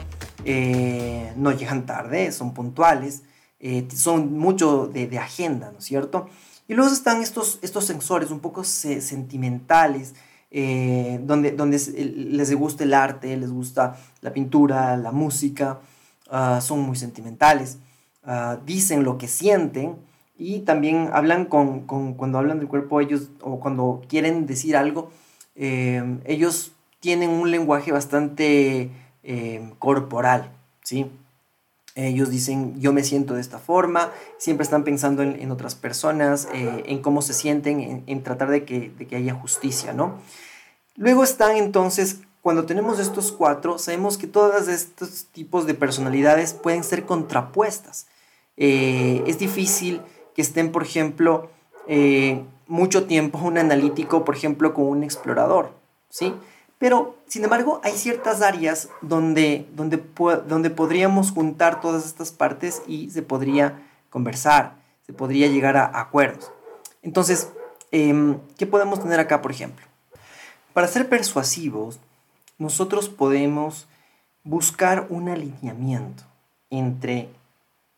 eh, 0.45 1.31
no 1.35 1.51
llegan 1.51 1.85
tarde, 1.85 2.31
son 2.31 2.53
puntuales, 2.53 3.23
eh, 3.59 3.87
son 3.93 4.37
mucho 4.37 4.87
de, 4.87 5.07
de, 5.07 5.19
agenda, 5.19 5.71
¿no 5.71 5.79
es 5.79 5.85
cierto? 5.85 6.27
Y 6.67 6.73
luego 6.73 6.91
están 6.91 7.21
estos, 7.21 7.59
estos 7.61 7.85
sensores 7.85 8.29
un 8.29 8.39
poco 8.39 8.63
sentimentales, 8.63 10.13
eh, 10.49 11.19
donde, 11.23 11.51
donde 11.51 11.77
les 11.77 12.53
gusta 12.55 12.83
el 12.83 12.93
arte, 12.93 13.35
les 13.37 13.51
gusta 13.51 13.97
la 14.21 14.31
pintura, 14.33 14.95
la 14.97 15.11
música, 15.11 15.79
ah, 16.29 16.59
son 16.61 16.81
muy 16.81 16.95
sentimentales, 16.95 17.77
ah, 18.23 18.57
dicen 18.65 19.03
lo 19.03 19.17
que 19.17 19.27
sienten 19.27 19.95
y 20.37 20.59
también 20.59 21.09
hablan 21.13 21.45
con, 21.45 21.81
con, 21.81 22.13
cuando 22.13 22.37
hablan 22.37 22.59
del 22.59 22.67
cuerpo 22.67 23.01
ellos 23.01 23.29
o 23.41 23.59
cuando 23.59 24.01
quieren 24.07 24.45
decir 24.45 24.77
algo, 24.77 25.11
eh, 25.55 26.19
ellos 26.25 26.73
tienen 26.99 27.31
un 27.31 27.49
lenguaje 27.49 27.91
bastante 27.91 28.91
eh, 29.23 29.71
corporal, 29.79 30.51
¿sí? 30.83 31.09
Ellos 31.95 32.29
dicen, 32.29 32.79
yo 32.79 32.93
me 32.93 33.03
siento 33.03 33.33
de 33.33 33.41
esta 33.41 33.57
forma, 33.57 34.11
siempre 34.37 34.63
están 34.63 34.83
pensando 34.83 35.23
en, 35.23 35.49
otras 35.49 35.73
personas, 35.73 36.47
eh, 36.53 36.83
en 36.85 37.01
cómo 37.01 37.23
se 37.23 37.33
sienten, 37.33 38.03
en, 38.05 38.23
tratar 38.23 38.51
de 38.51 38.65
que, 38.65 38.91
de 38.95 39.07
que, 39.07 39.15
haya 39.15 39.33
justicia, 39.33 39.93
¿no? 39.93 40.19
Luego 40.95 41.23
están 41.23 41.57
entonces, 41.57 42.19
cuando 42.43 42.65
tenemos 42.67 42.99
estos 42.99 43.31
cuatro, 43.31 43.79
sabemos 43.79 44.19
que 44.19 44.27
todos 44.27 44.67
estos 44.67 45.25
tipos 45.31 45.65
de 45.65 45.73
personalidades 45.73 46.53
pueden 46.53 46.83
ser 46.83 47.03
contrapuestas. 47.07 48.05
Es 48.57 49.37
difícil 49.39 50.01
que 50.37 50.43
estén, 50.43 50.71
por 50.71 50.83
ejemplo, 50.83 51.49
eh, 51.87 52.43
mucho 52.67 53.07
tiempo 53.07 53.39
un 53.39 53.57
analítico, 53.57 54.23
por 54.23 54.35
ejemplo, 54.35 54.75
con 54.75 54.85
un 54.85 55.03
explorador, 55.03 55.71
¿sí? 56.11 56.31
Pero, 56.77 57.15
sin 57.27 57.43
embargo, 57.43 57.81
hay 57.83 57.93
ciertas 57.93 58.43
áreas 58.43 58.89
donde, 59.01 59.67
donde, 59.75 59.99
donde 60.47 60.69
podríamos 60.69 61.31
juntar 61.31 61.81
todas 61.81 62.05
estas 62.05 62.31
partes 62.31 62.83
y 62.85 63.09
se 63.09 63.23
podría 63.23 63.81
conversar, 64.11 64.75
se 65.07 65.11
podría 65.11 65.47
llegar 65.47 65.75
a 65.75 65.99
acuerdos. 65.99 66.51
Entonces, 67.01 67.49
em, 67.89 68.37
¿qué 68.59 68.67
podemos 68.67 69.01
tener 69.01 69.19
acá, 69.19 69.41
por 69.41 69.49
ejemplo? 69.49 69.87
Para 70.73 70.87
ser 70.87 71.09
persuasivos, 71.09 71.99
nosotros 72.59 73.09
podemos 73.09 73.87
buscar 74.43 75.07
un 75.09 75.29
alineamiento 75.29 76.25
entre 76.69 77.27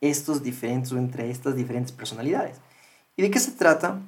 estos 0.01 0.43
diferentes 0.43 0.91
o 0.91 0.97
entre 0.97 1.29
estas 1.29 1.55
diferentes 1.55 1.91
personalidades. 1.91 2.57
¿Y 3.15 3.21
de 3.21 3.31
qué 3.31 3.39
se 3.39 3.51
trata? 3.51 3.99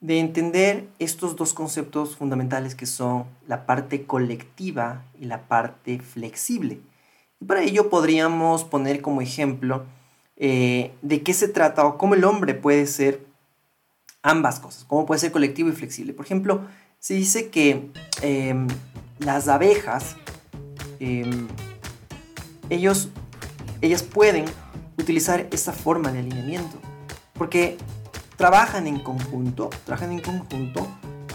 de 0.00 0.20
entender 0.20 0.86
estos 0.98 1.36
dos 1.36 1.54
conceptos 1.54 2.16
fundamentales 2.16 2.74
que 2.74 2.86
son 2.86 3.24
la 3.46 3.66
parte 3.66 4.04
colectiva 4.04 5.04
y 5.18 5.24
la 5.24 5.48
parte 5.48 5.98
flexible. 6.00 6.80
Y 7.40 7.44
para 7.44 7.62
ello 7.62 7.88
podríamos 7.88 8.64
poner 8.64 9.00
como 9.00 9.20
ejemplo 9.20 9.84
eh, 10.36 10.92
de 11.02 11.22
qué 11.22 11.32
se 11.32 11.48
trata 11.48 11.84
o 11.84 11.96
cómo 11.98 12.14
el 12.14 12.24
hombre 12.24 12.54
puede 12.54 12.86
ser 12.86 13.24
ambas 14.22 14.60
cosas, 14.60 14.84
cómo 14.84 15.06
puede 15.06 15.20
ser 15.20 15.32
colectivo 15.32 15.70
y 15.70 15.72
flexible. 15.72 16.12
Por 16.12 16.26
ejemplo, 16.26 16.60
se 16.98 17.14
dice 17.14 17.48
que 17.48 17.90
em, 18.22 18.66
las 19.18 19.48
abejas, 19.48 20.16
em, 21.00 21.48
ellos, 22.68 23.08
ellas 23.80 24.02
pueden 24.02 24.44
utilizar 24.98 25.46
esa 25.50 25.72
forma 25.72 26.12
de 26.12 26.20
alineamiento, 26.20 26.78
porque 27.34 27.76
trabajan 28.36 28.86
en 28.86 29.00
conjunto, 29.00 29.70
trabajan 29.84 30.12
en 30.12 30.20
conjunto, 30.20 30.86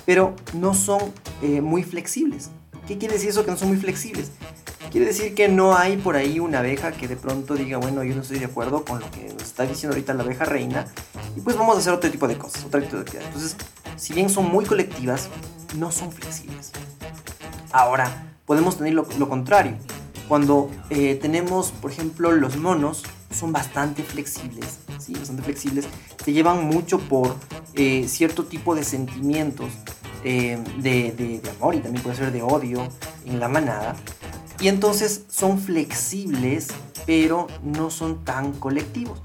pero 0.05 0.35
no 0.53 0.73
son 0.73 1.01
eh, 1.41 1.61
muy 1.61 1.83
flexibles. 1.83 2.49
¿Qué 2.87 2.97
quiere 2.97 3.15
decir 3.15 3.29
eso 3.29 3.45
que 3.45 3.51
no 3.51 3.57
son 3.57 3.69
muy 3.69 3.77
flexibles? 3.77 4.31
Quiere 4.91 5.05
decir 5.07 5.33
que 5.35 5.47
no 5.47 5.77
hay 5.77 5.95
por 5.95 6.15
ahí 6.17 6.39
una 6.39 6.59
abeja 6.59 6.91
que 6.91 7.07
de 7.07 7.15
pronto 7.15 7.55
diga, 7.55 7.77
bueno, 7.77 8.03
yo 8.03 8.13
no 8.13 8.23
estoy 8.23 8.39
de 8.39 8.45
acuerdo 8.45 8.83
con 8.83 8.99
lo 8.99 9.09
que 9.09 9.31
nos 9.33 9.43
está 9.43 9.63
diciendo 9.65 9.95
ahorita 9.95 10.13
la 10.13 10.23
abeja 10.23 10.43
reina, 10.43 10.85
y 11.35 11.39
pues 11.39 11.55
vamos 11.55 11.77
a 11.77 11.79
hacer 11.79 11.93
otro 11.93 12.11
tipo 12.11 12.27
de 12.27 12.37
cosas, 12.37 12.65
otra 12.65 12.81
tipo 12.81 12.97
de 12.97 13.03
actividades. 13.03 13.27
Entonces, 13.33 13.55
si 13.95 14.13
bien 14.13 14.29
son 14.29 14.49
muy 14.49 14.65
colectivas, 14.65 15.29
no 15.77 15.91
son 15.91 16.11
flexibles. 16.11 16.71
Ahora, 17.71 18.33
podemos 18.45 18.77
tener 18.77 18.93
lo, 18.93 19.29
contrario. 19.29 19.75
Cuando 20.27 20.69
eh, 20.89 21.17
tenemos, 21.21 21.71
por 21.71 21.91
ejemplo, 21.91 22.31
los 22.31 22.57
monos, 22.57 23.03
son 23.31 23.51
bastante 23.51 24.03
flexibles, 24.03 24.79
¿sí? 24.99 25.13
bastante 25.13 25.43
flexibles, 25.43 25.85
se 26.23 26.33
llevan 26.33 26.65
mucho 26.65 26.99
por 26.99 27.35
eh, 27.73 28.05
cierto 28.07 28.45
tipo 28.45 28.75
de 28.75 28.83
sentimientos 28.83 29.69
eh, 30.23 30.63
de, 30.77 31.11
de, 31.11 31.41
amor 31.49 31.75
y 31.75 31.79
también 31.79 32.03
puede 32.03 32.15
ser 32.15 32.31
de 32.31 32.41
odio 32.41 32.87
en 33.25 33.39
la 33.39 33.47
manada. 33.47 33.95
Y 34.59 34.67
entonces 34.67 35.25
son 35.29 35.59
flexibles, 35.59 36.67
pero 37.05 37.47
no 37.63 37.89
son 37.89 38.23
tan 38.23 38.53
colectivos. 38.53 39.21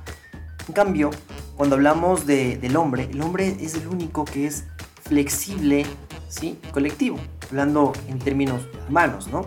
En 0.67 0.73
cambio, 0.73 1.11
cuando 1.57 1.77
hablamos 1.77 2.27
de, 2.27 2.57
del 2.57 2.77
hombre, 2.77 3.09
el 3.11 3.21
hombre 3.21 3.57
es 3.61 3.75
el 3.75 3.87
único 3.89 4.25
que 4.25 4.47
es 4.47 4.65
flexible, 5.03 5.85
¿sí? 6.29 6.59
Colectivo, 6.73 7.19
hablando 7.51 7.93
en 8.09 8.19
términos 8.19 8.63
humanos, 8.89 9.29
¿no? 9.29 9.47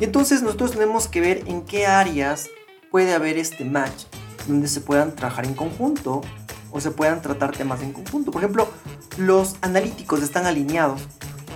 Y 0.00 0.04
entonces 0.04 0.42
nosotros 0.42 0.72
tenemos 0.72 1.08
que 1.08 1.20
ver 1.20 1.44
en 1.46 1.62
qué 1.62 1.86
áreas 1.86 2.48
puede 2.90 3.14
haber 3.14 3.38
este 3.38 3.64
match 3.64 4.04
donde 4.46 4.68
se 4.68 4.80
puedan 4.80 5.14
trabajar 5.14 5.46
en 5.46 5.54
conjunto 5.54 6.22
o 6.70 6.80
se 6.80 6.90
puedan 6.90 7.22
tratar 7.22 7.56
temas 7.56 7.82
en 7.82 7.92
conjunto. 7.92 8.30
Por 8.30 8.42
ejemplo, 8.42 8.68
los 9.16 9.56
analíticos 9.60 10.22
están 10.22 10.46
alineados 10.46 11.02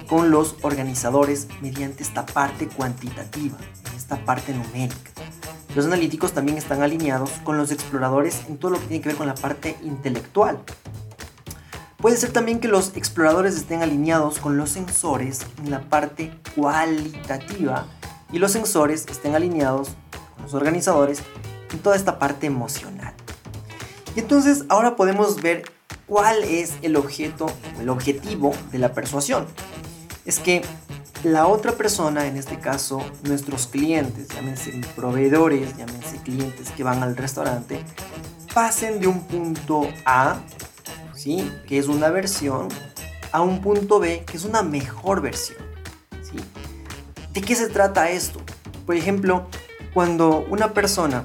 con 0.08 0.30
los 0.30 0.56
organizadores 0.62 1.48
mediante 1.60 2.02
esta 2.02 2.26
parte 2.26 2.68
cuantitativa, 2.68 3.56
esta 3.96 4.22
parte 4.24 4.52
numérica. 4.52 5.10
Los 5.74 5.86
analíticos 5.86 6.32
también 6.32 6.58
están 6.58 6.82
alineados 6.82 7.30
con 7.44 7.56
los 7.56 7.70
exploradores 7.70 8.42
en 8.48 8.58
todo 8.58 8.72
lo 8.72 8.80
que 8.80 8.86
tiene 8.86 9.02
que 9.02 9.08
ver 9.08 9.16
con 9.16 9.26
la 9.26 9.34
parte 9.34 9.76
intelectual. 9.82 10.58
Puede 11.96 12.16
ser 12.16 12.32
también 12.32 12.60
que 12.60 12.68
los 12.68 12.94
exploradores 12.96 13.54
estén 13.54 13.82
alineados 13.82 14.38
con 14.38 14.58
los 14.58 14.70
sensores 14.70 15.46
en 15.64 15.70
la 15.70 15.80
parte 15.82 16.32
cualitativa 16.56 17.86
y 18.32 18.38
los 18.38 18.52
sensores 18.52 19.06
estén 19.08 19.34
alineados 19.34 19.96
los 20.42 20.54
organizadores 20.54 21.22
en 21.72 21.78
toda 21.78 21.96
esta 21.96 22.18
parte 22.18 22.46
emocional. 22.46 23.14
Y 24.14 24.20
entonces 24.20 24.64
ahora 24.68 24.96
podemos 24.96 25.40
ver 25.40 25.64
cuál 26.06 26.42
es 26.44 26.74
el 26.82 26.96
objeto, 26.96 27.46
el 27.80 27.88
objetivo 27.88 28.52
de 28.70 28.78
la 28.78 28.92
persuasión. 28.92 29.46
Es 30.24 30.38
que 30.38 30.62
la 31.24 31.46
otra 31.46 31.72
persona, 31.72 32.26
en 32.26 32.36
este 32.36 32.58
caso 32.58 33.00
nuestros 33.22 33.66
clientes, 33.66 34.28
llámense 34.28 34.72
proveedores, 34.94 35.76
llámense 35.76 36.16
clientes 36.18 36.70
que 36.70 36.82
van 36.82 37.02
al 37.02 37.16
restaurante, 37.16 37.82
pasen 38.52 39.00
de 39.00 39.06
un 39.06 39.20
punto 39.26 39.88
A, 40.04 40.40
¿sí? 41.14 41.50
que 41.66 41.78
es 41.78 41.88
una 41.88 42.10
versión, 42.10 42.68
a 43.30 43.40
un 43.40 43.62
punto 43.62 43.98
B, 43.98 44.24
que 44.26 44.36
es 44.36 44.44
una 44.44 44.62
mejor 44.62 45.22
versión. 45.22 45.58
¿sí? 46.22 46.36
¿De 47.32 47.40
qué 47.40 47.54
se 47.54 47.68
trata 47.68 48.10
esto? 48.10 48.40
Por 48.84 48.96
ejemplo, 48.96 49.46
cuando 49.92 50.46
una 50.48 50.72
persona 50.72 51.24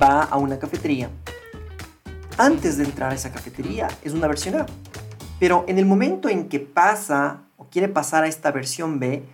va 0.00 0.22
a 0.22 0.36
una 0.36 0.58
cafetería, 0.58 1.10
antes 2.38 2.76
de 2.76 2.84
entrar 2.84 3.12
a 3.12 3.14
esa 3.14 3.30
cafetería 3.30 3.88
es 4.02 4.12
una 4.12 4.26
versión 4.26 4.56
A. 4.56 4.66
Pero 5.38 5.64
en 5.68 5.78
el 5.78 5.86
momento 5.86 6.28
en 6.28 6.48
que 6.48 6.60
pasa 6.60 7.44
o 7.56 7.66
quiere 7.66 7.88
pasar 7.88 8.24
a 8.24 8.28
esta 8.28 8.50
versión 8.50 8.98
B, 8.98 9.24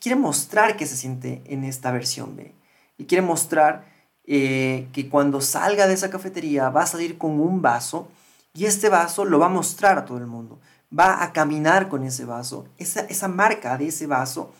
quiere 0.00 0.16
mostrar 0.16 0.76
que 0.76 0.86
se 0.86 0.96
siente 0.96 1.42
en 1.46 1.64
esta 1.64 1.92
versión 1.92 2.34
B. 2.34 2.54
Y 2.98 3.04
quiere 3.04 3.22
mostrar 3.22 3.86
eh, 4.26 4.88
que 4.92 5.08
cuando 5.08 5.40
salga 5.40 5.86
de 5.86 5.94
esa 5.94 6.10
cafetería 6.10 6.70
va 6.70 6.82
a 6.82 6.86
salir 6.86 7.18
con 7.18 7.40
un 7.40 7.62
vaso 7.62 8.08
y 8.52 8.66
este 8.66 8.88
vaso 8.88 9.24
lo 9.24 9.38
va 9.38 9.46
a 9.46 9.50
mostrar 9.50 9.98
a 9.98 10.04
todo 10.04 10.18
el 10.18 10.26
mundo. 10.26 10.60
Va 10.96 11.22
a 11.22 11.32
caminar 11.32 11.88
con 11.88 12.04
ese 12.04 12.24
vaso. 12.24 12.66
Esa, 12.78 13.00
esa 13.00 13.28
marca 13.28 13.78
de 13.78 13.88
ese 13.88 14.06
vaso 14.06 14.52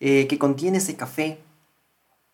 eh, 0.00 0.26
que 0.26 0.38
contiene 0.38 0.78
ese 0.78 0.96
café 0.96 1.38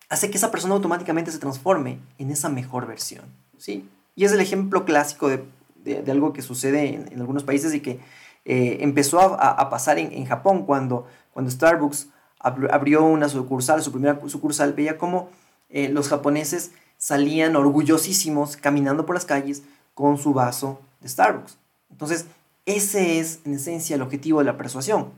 hace 0.09 0.29
que 0.29 0.37
esa 0.37 0.51
persona 0.51 0.73
automáticamente 0.73 1.31
se 1.31 1.39
transforme 1.39 1.99
en 2.17 2.31
esa 2.31 2.49
mejor 2.49 2.87
versión. 2.87 3.25
¿sí? 3.57 3.87
Y 4.15 4.25
es 4.25 4.31
el 4.31 4.41
ejemplo 4.41 4.85
clásico 4.85 5.29
de, 5.29 5.45
de, 5.83 6.11
algo 6.11 6.33
que 6.33 6.41
sucede 6.41 6.93
en, 6.93 7.07
en, 7.11 7.19
algunos 7.19 7.43
países 7.43 7.73
y 7.73 7.79
que 7.79 7.99
eh, 8.45 8.77
empezó 8.81 9.19
a, 9.19 9.49
a 9.51 9.69
pasar 9.69 9.99
en, 9.99 10.11
en, 10.11 10.25
Japón 10.25 10.65
cuando, 10.65 11.07
cuando 11.33 11.51
Starbucks 11.51 12.09
abrió 12.39 13.03
una 13.03 13.27
sucursal, 13.29 13.83
su 13.83 13.91
primera 13.91 14.19
sucursal, 14.27 14.73
veía 14.73 14.97
cómo 14.97 15.29
eh, 15.69 15.89
los 15.89 16.07
japoneses 16.07 16.71
salían 16.97 17.55
orgullosísimos 17.55 18.57
caminando 18.57 19.05
por 19.05 19.15
las 19.15 19.25
calles 19.25 19.63
con 19.93 20.17
su 20.17 20.33
vaso 20.33 20.79
de 21.01 21.09
Starbucks. 21.09 21.57
Entonces, 21.91 22.25
ese 22.65 23.19
es 23.19 23.39
en 23.45 23.55
esencia 23.55 23.95
el 23.95 24.01
objetivo 24.01 24.39
de 24.39 24.45
la 24.45 24.57
persuasión. 24.57 25.09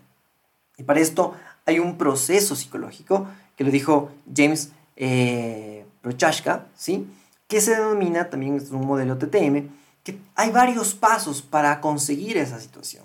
Y 0.77 0.83
para 0.83 1.00
esto 1.00 1.36
hay 1.65 1.79
un 1.79 1.98
proceso 1.98 2.55
psicológico 2.55 3.27
que 3.55 3.63
lo 3.63 3.71
dijo 3.71 4.10
James 4.36 4.71
eh, 5.01 5.84
Prochaska, 6.01 6.67
¿sí? 6.75 7.08
que 7.48 7.60
se 7.60 7.72
denomina, 7.72 8.29
también 8.29 8.55
es 8.55 8.70
un 8.70 8.86
modelo 8.86 9.17
TTM, 9.17 9.67
que 10.03 10.17
hay 10.36 10.51
varios 10.51 10.93
pasos 10.93 11.41
para 11.41 11.81
conseguir 11.81 12.38
esa 12.38 12.60
situación. 12.60 13.03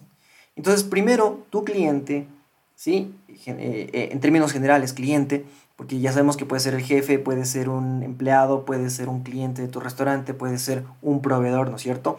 Entonces, 0.56 0.84
primero, 0.84 1.46
tu 1.50 1.64
cliente, 1.64 2.28
¿sí? 2.74 3.14
Eh, 3.28 3.90
eh, 3.92 4.08
en 4.12 4.20
términos 4.20 4.52
generales, 4.52 4.92
cliente, 4.92 5.46
porque 5.74 5.98
ya 5.98 6.12
sabemos 6.12 6.36
que 6.36 6.44
puede 6.44 6.60
ser 6.60 6.74
el 6.74 6.82
jefe, 6.82 7.18
puede 7.18 7.46
ser 7.46 7.70
un 7.70 8.02
empleado, 8.02 8.66
puede 8.66 8.90
ser 8.90 9.08
un 9.08 9.22
cliente 9.22 9.62
de 9.62 9.68
tu 9.68 9.80
restaurante, 9.80 10.34
puede 10.34 10.58
ser 10.58 10.84
un 11.00 11.22
proveedor, 11.22 11.70
¿no 11.70 11.76
es 11.76 11.82
cierto? 11.82 12.18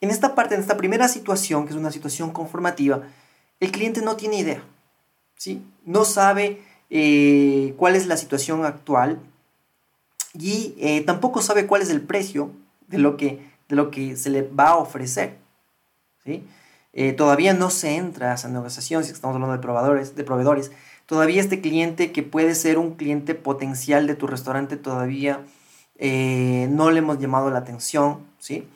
En 0.00 0.10
esta 0.10 0.34
parte, 0.34 0.54
en 0.54 0.62
esta 0.62 0.78
primera 0.78 1.08
situación, 1.08 1.66
que 1.66 1.70
es 1.70 1.78
una 1.78 1.92
situación 1.92 2.32
conformativa, 2.32 3.02
el 3.60 3.70
cliente 3.70 4.00
no 4.00 4.16
tiene 4.16 4.38
idea, 4.38 4.62
¿sí? 5.36 5.62
No 5.84 6.04
sabe 6.06 6.62
eh, 6.90 7.74
cuál 7.76 7.94
es 7.94 8.06
la 8.06 8.16
situación 8.16 8.64
actual 8.64 9.20
y 10.34 10.74
eh, 10.78 11.02
tampoco 11.02 11.40
sabe 11.40 11.66
cuál 11.66 11.82
es 11.82 11.90
el 11.90 12.00
precio 12.00 12.50
de 12.88 12.98
lo 12.98 13.16
que, 13.16 13.40
de 13.68 13.76
lo 13.76 13.90
que 13.90 14.16
se 14.16 14.30
le 14.30 14.42
va 14.42 14.70
a 14.70 14.76
ofrecer, 14.76 15.38
¿sí? 16.24 16.44
Eh, 16.92 17.12
todavía 17.12 17.54
no 17.54 17.70
se 17.70 17.94
entra 17.94 18.32
a 18.32 18.34
esa 18.34 18.48
negociación, 18.48 19.04
si 19.04 19.12
estamos 19.12 19.36
hablando 19.36 19.54
de 19.54 19.62
proveedores, 19.62 20.16
de 20.16 20.24
proveedores. 20.24 20.72
Todavía 21.06 21.40
este 21.40 21.60
cliente 21.60 22.10
que 22.10 22.24
puede 22.24 22.56
ser 22.56 22.78
un 22.78 22.96
cliente 22.96 23.36
potencial 23.36 24.08
de 24.08 24.16
tu 24.16 24.26
restaurante 24.26 24.76
todavía 24.76 25.44
no 26.00 26.90
le 26.90 26.98
hemos 26.98 27.18
llamado 27.18 27.50
la 27.50 27.58
atención, 27.58 28.20
¿sí? 28.38 28.66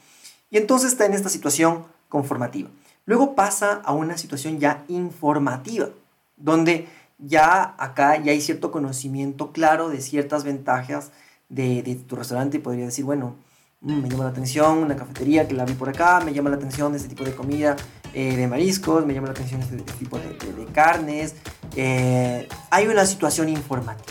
Y 0.50 0.58
entonces 0.58 0.92
está 0.92 1.06
en 1.06 1.14
esta 1.14 1.30
situación 1.30 1.84
conformativa. 2.08 2.68
Luego 3.06 3.34
pasa 3.34 3.82
a 3.84 3.92
una 3.92 4.16
situación 4.16 4.60
ya 4.60 4.84
informativa, 4.88 5.88
donde 6.36 6.86
ya 7.26 7.74
acá 7.78 8.22
ya 8.22 8.32
hay 8.32 8.40
cierto 8.40 8.70
conocimiento 8.70 9.52
claro 9.52 9.88
de 9.88 10.00
ciertas 10.00 10.44
ventajas 10.44 11.12
de, 11.48 11.82
de 11.82 11.94
tu 11.96 12.16
restaurante 12.16 12.56
y 12.58 12.60
podría 12.60 12.86
decir, 12.86 13.04
bueno, 13.04 13.36
mm, 13.80 14.02
me 14.02 14.08
llama 14.08 14.24
la 14.24 14.30
atención 14.30 14.78
una 14.78 14.96
cafetería 14.96 15.46
que 15.46 15.54
la 15.54 15.64
vi 15.64 15.74
por 15.74 15.88
acá, 15.88 16.20
me 16.24 16.32
llama 16.32 16.50
la 16.50 16.56
atención 16.56 16.94
este 16.94 17.08
tipo 17.08 17.24
de 17.24 17.34
comida 17.34 17.76
eh, 18.14 18.36
de 18.36 18.46
mariscos, 18.46 19.04
me 19.04 19.12
llama 19.12 19.26
la 19.26 19.32
atención 19.32 19.60
este, 19.60 19.78
tipo 19.98 20.18
de, 20.18 20.28
de, 20.28 20.66
carnes. 20.72 21.34
Eh, 21.74 22.48
hay 22.70 22.86
una 22.86 23.06
situación 23.06 23.48
informativa. 23.48 24.04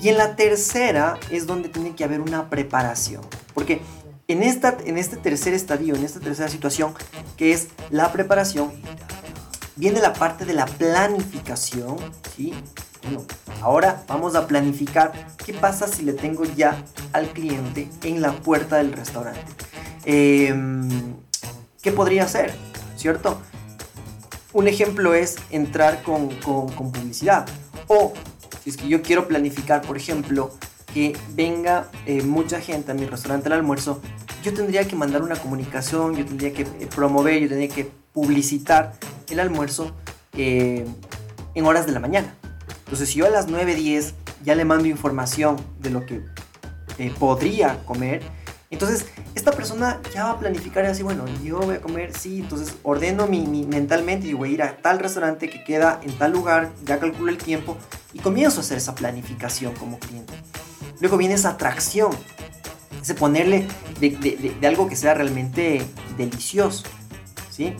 Y 0.00 0.08
en 0.08 0.18
la 0.18 0.36
tercera 0.36 1.18
es 1.30 1.48
donde 1.48 1.68
tiene 1.68 1.96
que 1.96 2.04
haber 2.04 2.20
una 2.20 2.48
preparación. 2.48 3.22
Porque 3.54 3.80
en, 4.28 4.44
esta, 4.44 4.76
en 4.84 4.98
este 4.98 5.16
tercer 5.16 5.52
estadio, 5.52 5.96
en 5.96 6.04
esta 6.04 6.20
tercera 6.20 6.48
situación, 6.48 6.94
que 7.36 7.52
es 7.52 7.70
la 7.90 8.12
preparación, 8.12 8.70
viene 9.78 10.00
la 10.00 10.12
parte 10.12 10.44
de 10.44 10.52
la 10.52 10.66
planificación. 10.66 11.96
¿sí? 12.36 12.52
Bueno, 13.02 13.24
ahora 13.62 14.04
vamos 14.06 14.34
a 14.34 14.46
planificar 14.46 15.12
qué 15.44 15.54
pasa 15.54 15.88
si 15.88 16.02
le 16.02 16.12
tengo 16.12 16.44
ya 16.44 16.84
al 17.12 17.28
cliente 17.28 17.88
en 18.02 18.20
la 18.20 18.32
puerta 18.32 18.76
del 18.76 18.92
restaurante. 18.92 19.40
Eh, 20.04 20.54
¿Qué 21.80 21.92
podría 21.92 22.24
hacer? 22.24 22.54
¿cierto? 22.98 23.40
Un 24.52 24.66
ejemplo 24.66 25.14
es 25.14 25.36
entrar 25.50 26.02
con, 26.02 26.28
con, 26.36 26.68
con, 26.72 26.90
publicidad. 26.90 27.46
O 27.86 28.12
si 28.62 28.70
es 28.70 28.76
que 28.76 28.88
yo 28.88 29.02
quiero 29.02 29.28
planificar, 29.28 29.82
por 29.82 29.96
ejemplo, 29.96 30.50
que 30.92 31.16
venga 31.34 31.88
eh, 32.06 32.22
mucha 32.22 32.60
gente 32.60 32.90
a 32.90 32.94
mi 32.94 33.06
restaurante 33.06 33.48
al 33.48 33.54
almuerzo, 33.54 34.00
yo 34.42 34.52
tendría 34.52 34.86
que 34.86 34.96
mandar 34.96 35.22
una 35.22 35.36
comunicación, 35.36 36.16
yo 36.16 36.24
tendría 36.24 36.52
que 36.52 36.62
eh, 36.62 36.88
promover, 36.94 37.40
yo 37.40 37.48
tendría 37.48 37.68
que 37.68 37.90
publicitar 38.20 38.94
el 39.28 39.38
almuerzo 39.38 39.94
eh, 40.32 40.84
en 41.54 41.66
horas 41.66 41.86
de 41.86 41.92
la 41.92 42.00
mañana. 42.00 42.34
Entonces, 42.80 43.10
si 43.10 43.20
yo 43.20 43.26
a 43.26 43.30
las 43.30 43.48
9.10 43.48 44.12
ya 44.42 44.56
le 44.56 44.64
mando 44.64 44.88
información 44.88 45.56
de 45.78 45.90
lo 45.90 46.04
que 46.04 46.22
eh, 46.98 47.14
podría 47.16 47.78
comer, 47.84 48.22
entonces, 48.70 49.06
esta 49.36 49.52
persona 49.52 50.00
ya 50.12 50.24
va 50.24 50.30
a 50.32 50.38
planificar 50.40 50.84
y 50.84 50.88
así, 50.88 51.04
bueno, 51.04 51.26
yo 51.44 51.60
voy 51.60 51.76
a 51.76 51.80
comer, 51.80 52.12
sí, 52.12 52.40
entonces 52.40 52.74
ordeno 52.82 53.28
mi, 53.28 53.46
mi, 53.46 53.64
mentalmente 53.64 54.26
y 54.26 54.32
voy 54.32 54.50
a 54.50 54.52
ir 54.52 54.62
a 54.62 54.76
tal 54.78 54.98
restaurante 54.98 55.48
que 55.48 55.62
queda 55.62 56.00
en 56.02 56.10
tal 56.18 56.32
lugar, 56.32 56.70
ya 56.84 56.98
calculo 56.98 57.30
el 57.30 57.38
tiempo 57.38 57.78
y 58.12 58.18
comienzo 58.18 58.58
a 58.58 58.60
hacer 58.62 58.78
esa 58.78 58.96
planificación 58.96 59.74
como 59.74 60.00
cliente. 60.00 60.34
Luego 61.00 61.16
viene 61.16 61.34
esa 61.34 61.50
atracción, 61.50 62.10
ese 63.00 63.14
ponerle 63.14 63.68
de 64.00 64.66
algo 64.66 64.88
que 64.88 64.96
sea 64.96 65.14
realmente 65.14 65.86
delicioso, 66.18 66.82
¿sí? 67.48 67.74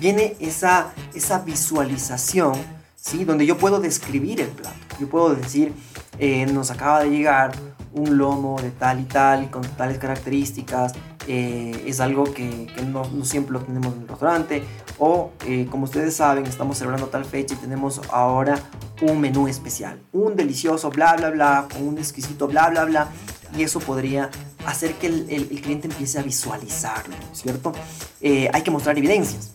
Viene 0.00 0.36
esa, 0.40 0.92
esa 1.14 1.38
visualización, 1.40 2.54
¿sí? 2.96 3.24
Donde 3.24 3.46
yo 3.46 3.56
puedo 3.56 3.80
describir 3.80 4.40
el 4.40 4.48
plato, 4.48 4.76
yo 5.00 5.08
puedo 5.08 5.34
decir, 5.34 5.72
eh, 6.18 6.46
nos 6.46 6.70
acaba 6.70 7.02
de 7.02 7.10
llegar 7.10 7.52
un 7.92 8.18
lomo 8.18 8.60
de 8.60 8.70
tal 8.70 9.00
y 9.00 9.04
tal, 9.04 9.50
con 9.50 9.62
tales 9.62 9.98
características, 9.98 10.92
eh, 11.28 11.84
es 11.86 12.00
algo 12.00 12.24
que, 12.24 12.66
que 12.74 12.82
no, 12.82 13.08
no, 13.08 13.24
siempre 13.24 13.52
lo 13.52 13.60
tenemos 13.60 13.94
en 13.94 14.02
el 14.02 14.08
restaurante, 14.08 14.64
o 14.98 15.30
eh, 15.46 15.66
como 15.70 15.84
ustedes 15.84 16.16
saben, 16.16 16.44
estamos 16.46 16.76
celebrando 16.76 17.06
tal 17.06 17.24
fecha 17.24 17.54
y 17.54 17.58
tenemos 17.58 18.00
ahora 18.10 18.58
un 19.00 19.20
menú 19.20 19.48
especial, 19.48 20.00
un 20.12 20.36
delicioso 20.36 20.90
bla 20.90 21.14
bla 21.16 21.30
bla, 21.30 21.68
con 21.72 21.86
un 21.86 21.98
exquisito 21.98 22.48
bla 22.48 22.68
bla 22.68 22.84
bla, 22.84 23.08
y 23.56 23.62
eso 23.62 23.78
podría 23.78 24.28
hacer 24.66 24.94
que 24.94 25.06
el, 25.06 25.30
el, 25.30 25.48
el 25.50 25.60
cliente 25.60 25.88
empiece 25.88 26.18
a 26.18 26.22
visualizarlo, 26.22 27.14
¿cierto? 27.32 27.72
Eh, 28.20 28.50
hay 28.52 28.62
que 28.62 28.70
mostrar 28.70 28.98
evidencias. 28.98 29.52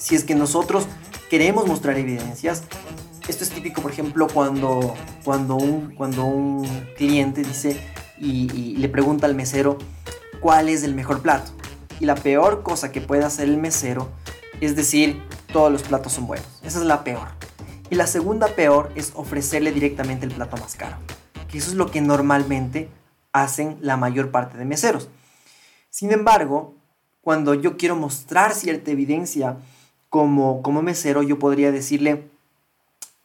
Si 0.00 0.14
es 0.14 0.24
que 0.24 0.34
nosotros 0.34 0.86
queremos 1.28 1.66
mostrar 1.66 1.98
evidencias, 1.98 2.62
esto 3.28 3.44
es 3.44 3.50
típico, 3.50 3.82
por 3.82 3.90
ejemplo, 3.90 4.28
cuando, 4.32 4.94
cuando, 5.24 5.56
un, 5.56 5.94
cuando 5.94 6.24
un 6.24 6.66
cliente 6.96 7.42
dice 7.42 7.78
y, 8.18 8.76
le 8.78 8.88
pregunta 8.88 9.26
al 9.26 9.34
mesero 9.34 9.76
cuál 10.40 10.70
es 10.70 10.84
el 10.84 10.94
mejor 10.94 11.20
plato. 11.20 11.52
Y 12.00 12.06
la 12.06 12.14
peor 12.14 12.62
cosa 12.62 12.90
que 12.90 13.02
puede 13.02 13.24
hacer 13.24 13.46
el 13.46 13.58
mesero 13.58 14.10
es 14.62 14.74
decir, 14.74 15.22
todos 15.52 15.70
los 15.70 15.82
platos 15.82 16.14
son 16.14 16.26
buenos. 16.26 16.48
Esa 16.62 16.78
es 16.78 16.86
la 16.86 17.04
peor. 17.04 17.28
Y 17.90 17.94
la 17.94 18.06
segunda 18.06 18.48
peor 18.48 18.90
es 18.94 19.12
ofrecerle 19.14 19.70
directamente 19.70 20.24
el 20.24 20.32
plato 20.32 20.56
más 20.56 20.76
caro. 20.76 20.96
Que 21.50 21.58
eso 21.58 21.70
es 21.70 21.76
lo 21.76 21.90
que 21.90 22.00
normalmente 22.00 22.88
hacen 23.32 23.76
la 23.82 23.98
mayor 23.98 24.30
parte 24.30 24.56
de 24.56 24.64
meseros. 24.64 25.10
Sin 25.90 26.10
embargo, 26.10 26.74
cuando 27.20 27.52
yo 27.52 27.76
quiero 27.76 27.96
mostrar 27.96 28.54
cierta 28.54 28.90
evidencia 28.90 29.58
como, 30.10 30.60
como 30.60 30.82
mesero, 30.82 31.22
yo 31.22 31.38
podría 31.38 31.72
decirle, 31.72 32.28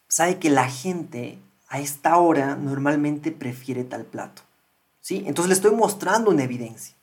sabe 0.07 0.39
que 0.39 0.49
la 0.49 0.69
gente 0.69 1.39
a 1.67 1.79
esta 1.79 2.17
hora 2.17 2.55
normalmente 2.55 3.31
prefiere 3.31 3.83
tal 3.83 4.05
plato. 4.05 4.43
¿Sí? 5.01 5.23
Entonces 5.27 5.49
le 5.49 5.55
estoy 5.55 5.75
mostrando 5.75 6.31
una 6.31 6.43
evidencia. 6.43 6.95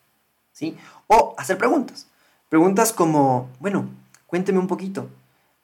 ¿Sí? 0.52 0.76
O 1.08 1.34
hacer 1.36 1.58
preguntas. 1.58 2.06
Preguntas 2.48 2.92
como, 2.92 3.50
bueno, 3.60 3.88
cuénteme 4.26 4.58
un 4.58 4.66
poquito. 4.66 5.08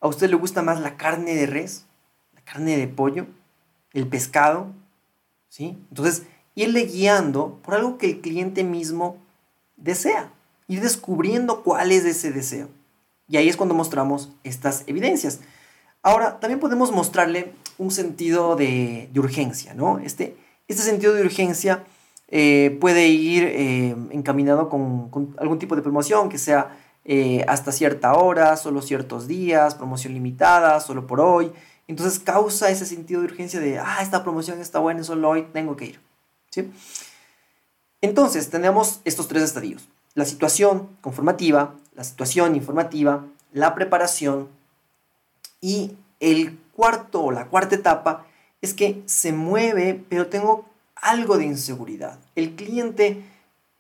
¿A 0.01 0.09
usted 0.09 0.29
le 0.29 0.37
gusta 0.37 0.63
más 0.63 0.81
la 0.81 0.97
carne 0.97 1.35
de 1.35 1.47
res? 1.47 1.87
¿La 2.35 2.41
carne 2.43 2.77
de 2.77 2.89
pollo? 2.89 3.27
¿El 3.93 4.07
pescado? 4.09 4.73
¿Sí? 5.49 5.79
Entonces, 5.91 6.25
irle 6.55 6.85
guiando 6.85 7.59
por 7.63 7.75
algo 7.75 7.99
que 7.99 8.07
el 8.07 8.21
cliente 8.21 8.65
mismo 8.65 9.17
desea. 9.77 10.33
Ir 10.67 10.81
descubriendo 10.81 11.63
cuál 11.63 11.93
es 11.93 12.05
ese 12.05 12.33
deseo. 12.33 12.69
Y 13.29 13.37
ahí 13.37 13.49
es 13.49 13.57
cuando 13.57 13.75
mostramos 13.75 14.31
estas 14.43 14.85
evidencias. 14.87 15.41
Ahora, 16.03 16.41
también 16.41 16.61
podemos 16.61 16.93
mostrarle 16.93 17.53
un 17.77 17.91
sentido 17.91 18.57
de, 18.57 19.11
urgencia, 19.17 19.75
¿no? 19.75 19.99
Este, 19.99 20.37
este 20.67 20.83
sentido 20.83 21.13
de 21.15 21.23
urgencia 21.23 21.85
eh, 22.29 22.77
puede 22.81 23.09
ir 23.09 23.45
eh, 23.45 23.97
encaminado 24.11 24.69
con, 24.69 25.37
algún 25.39 25.59
tipo 25.59 25.77
de 25.77 25.83
promoción 25.83 26.29
que 26.29 26.39
sea 26.39 26.77
eh, 27.05 27.45
hasta 27.49 27.73
cierta 27.73 28.15
hora, 28.15 28.57
solo 28.57 28.83
ciertos 28.83 29.27
días, 29.27 29.75
promoción 29.75 30.15
limitada, 30.15 30.81
solo 30.81 31.07
por 31.07 31.21
hoy. 31.21 31.53
Entonces 31.87 32.19
causa 32.19 32.71
ese 32.71 32.85
sentido 32.85 33.23
de 33.23 33.29
urgencia 33.29 33.61
de, 33.61 33.79
ah, 33.79 33.99
esta 34.03 34.23
promoción 34.23 34.61
está 34.61 34.79
buena, 34.79 35.03
solo 35.05 35.29
hoy 35.29 35.47
tengo 35.53 35.77
que 35.77 35.87
ir. 35.87 36.01
¿Sí? 36.51 36.71
Entonces 38.01 38.51
tenemos 38.51 39.01
estos 39.05 39.27
tres 39.27 39.43
estadios. 39.43 39.89
La 40.15 40.25
situación 40.25 40.89
conformativa, 41.01 41.75
la 41.99 42.05
situación 42.05 42.55
informativa, 42.55 43.27
la 43.53 43.75
preparación 43.75 44.49
y 45.61 45.97
el 46.21 46.57
cuarto 46.73 47.25
o 47.25 47.33
la 47.33 47.49
cuarta 47.49 47.75
etapa 47.75 48.25
es 48.63 48.73
que 48.73 49.03
se 49.07 49.33
mueve, 49.33 50.01
pero 50.09 50.29
tengo 50.29 50.65
algo 50.95 51.39
de 51.39 51.47
inseguridad. 51.47 52.21
El 52.37 52.55
cliente 52.55 53.25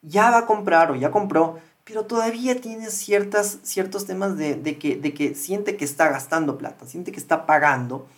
ya 0.02 0.32
va 0.32 0.38
a 0.38 0.46
comprar 0.46 0.90
o 0.90 0.96
ya 0.96 1.12
compró, 1.12 1.60
pero 1.84 2.06
todavía 2.06 2.60
tiene 2.60 2.90
ciertas, 2.90 3.58
ciertos 3.62 4.04
temas 4.04 4.36
de, 4.36 4.78
que, 4.80 4.96
de 4.96 5.14
que 5.14 5.36
siente 5.36 5.76
que 5.76 5.84
está 5.84 6.08
gastando 6.08 6.58
plata, 6.58 6.86
siente 6.86 7.12
que 7.12 7.20
está 7.20 7.46
pagando, 7.46 8.08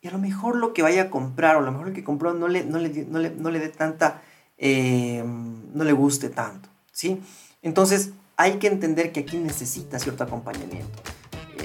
y 0.00 0.08
a 0.08 0.10
lo 0.10 0.18
mejor 0.18 0.56
lo 0.56 0.72
que 0.72 0.80
vaya 0.80 1.02
a 1.02 1.10
comprar 1.10 1.56
o 1.56 1.58
a 1.58 1.62
lo 1.62 1.70
mejor 1.70 1.88
lo 1.88 1.94
que 1.94 2.02
compró 2.02 2.32
no 2.32 2.48
le, 2.48 2.64
no 2.64 2.78
le, 2.78 3.06
no 3.30 3.50
le, 3.50 3.58
dé 3.58 3.68
tanta, 3.68 4.22
eh, 4.56 5.22
no 5.22 5.84
le 5.84 5.92
guste 5.92 6.30
tanto, 6.30 6.70
¿sí? 6.92 7.20
Entonces 7.60 8.12
hay 8.36 8.58
que 8.58 8.66
entender 8.66 9.12
que 9.12 9.20
aquí 9.20 9.36
necesita 9.36 9.98
cierto 9.98 10.24
acompañamiento 10.24 11.02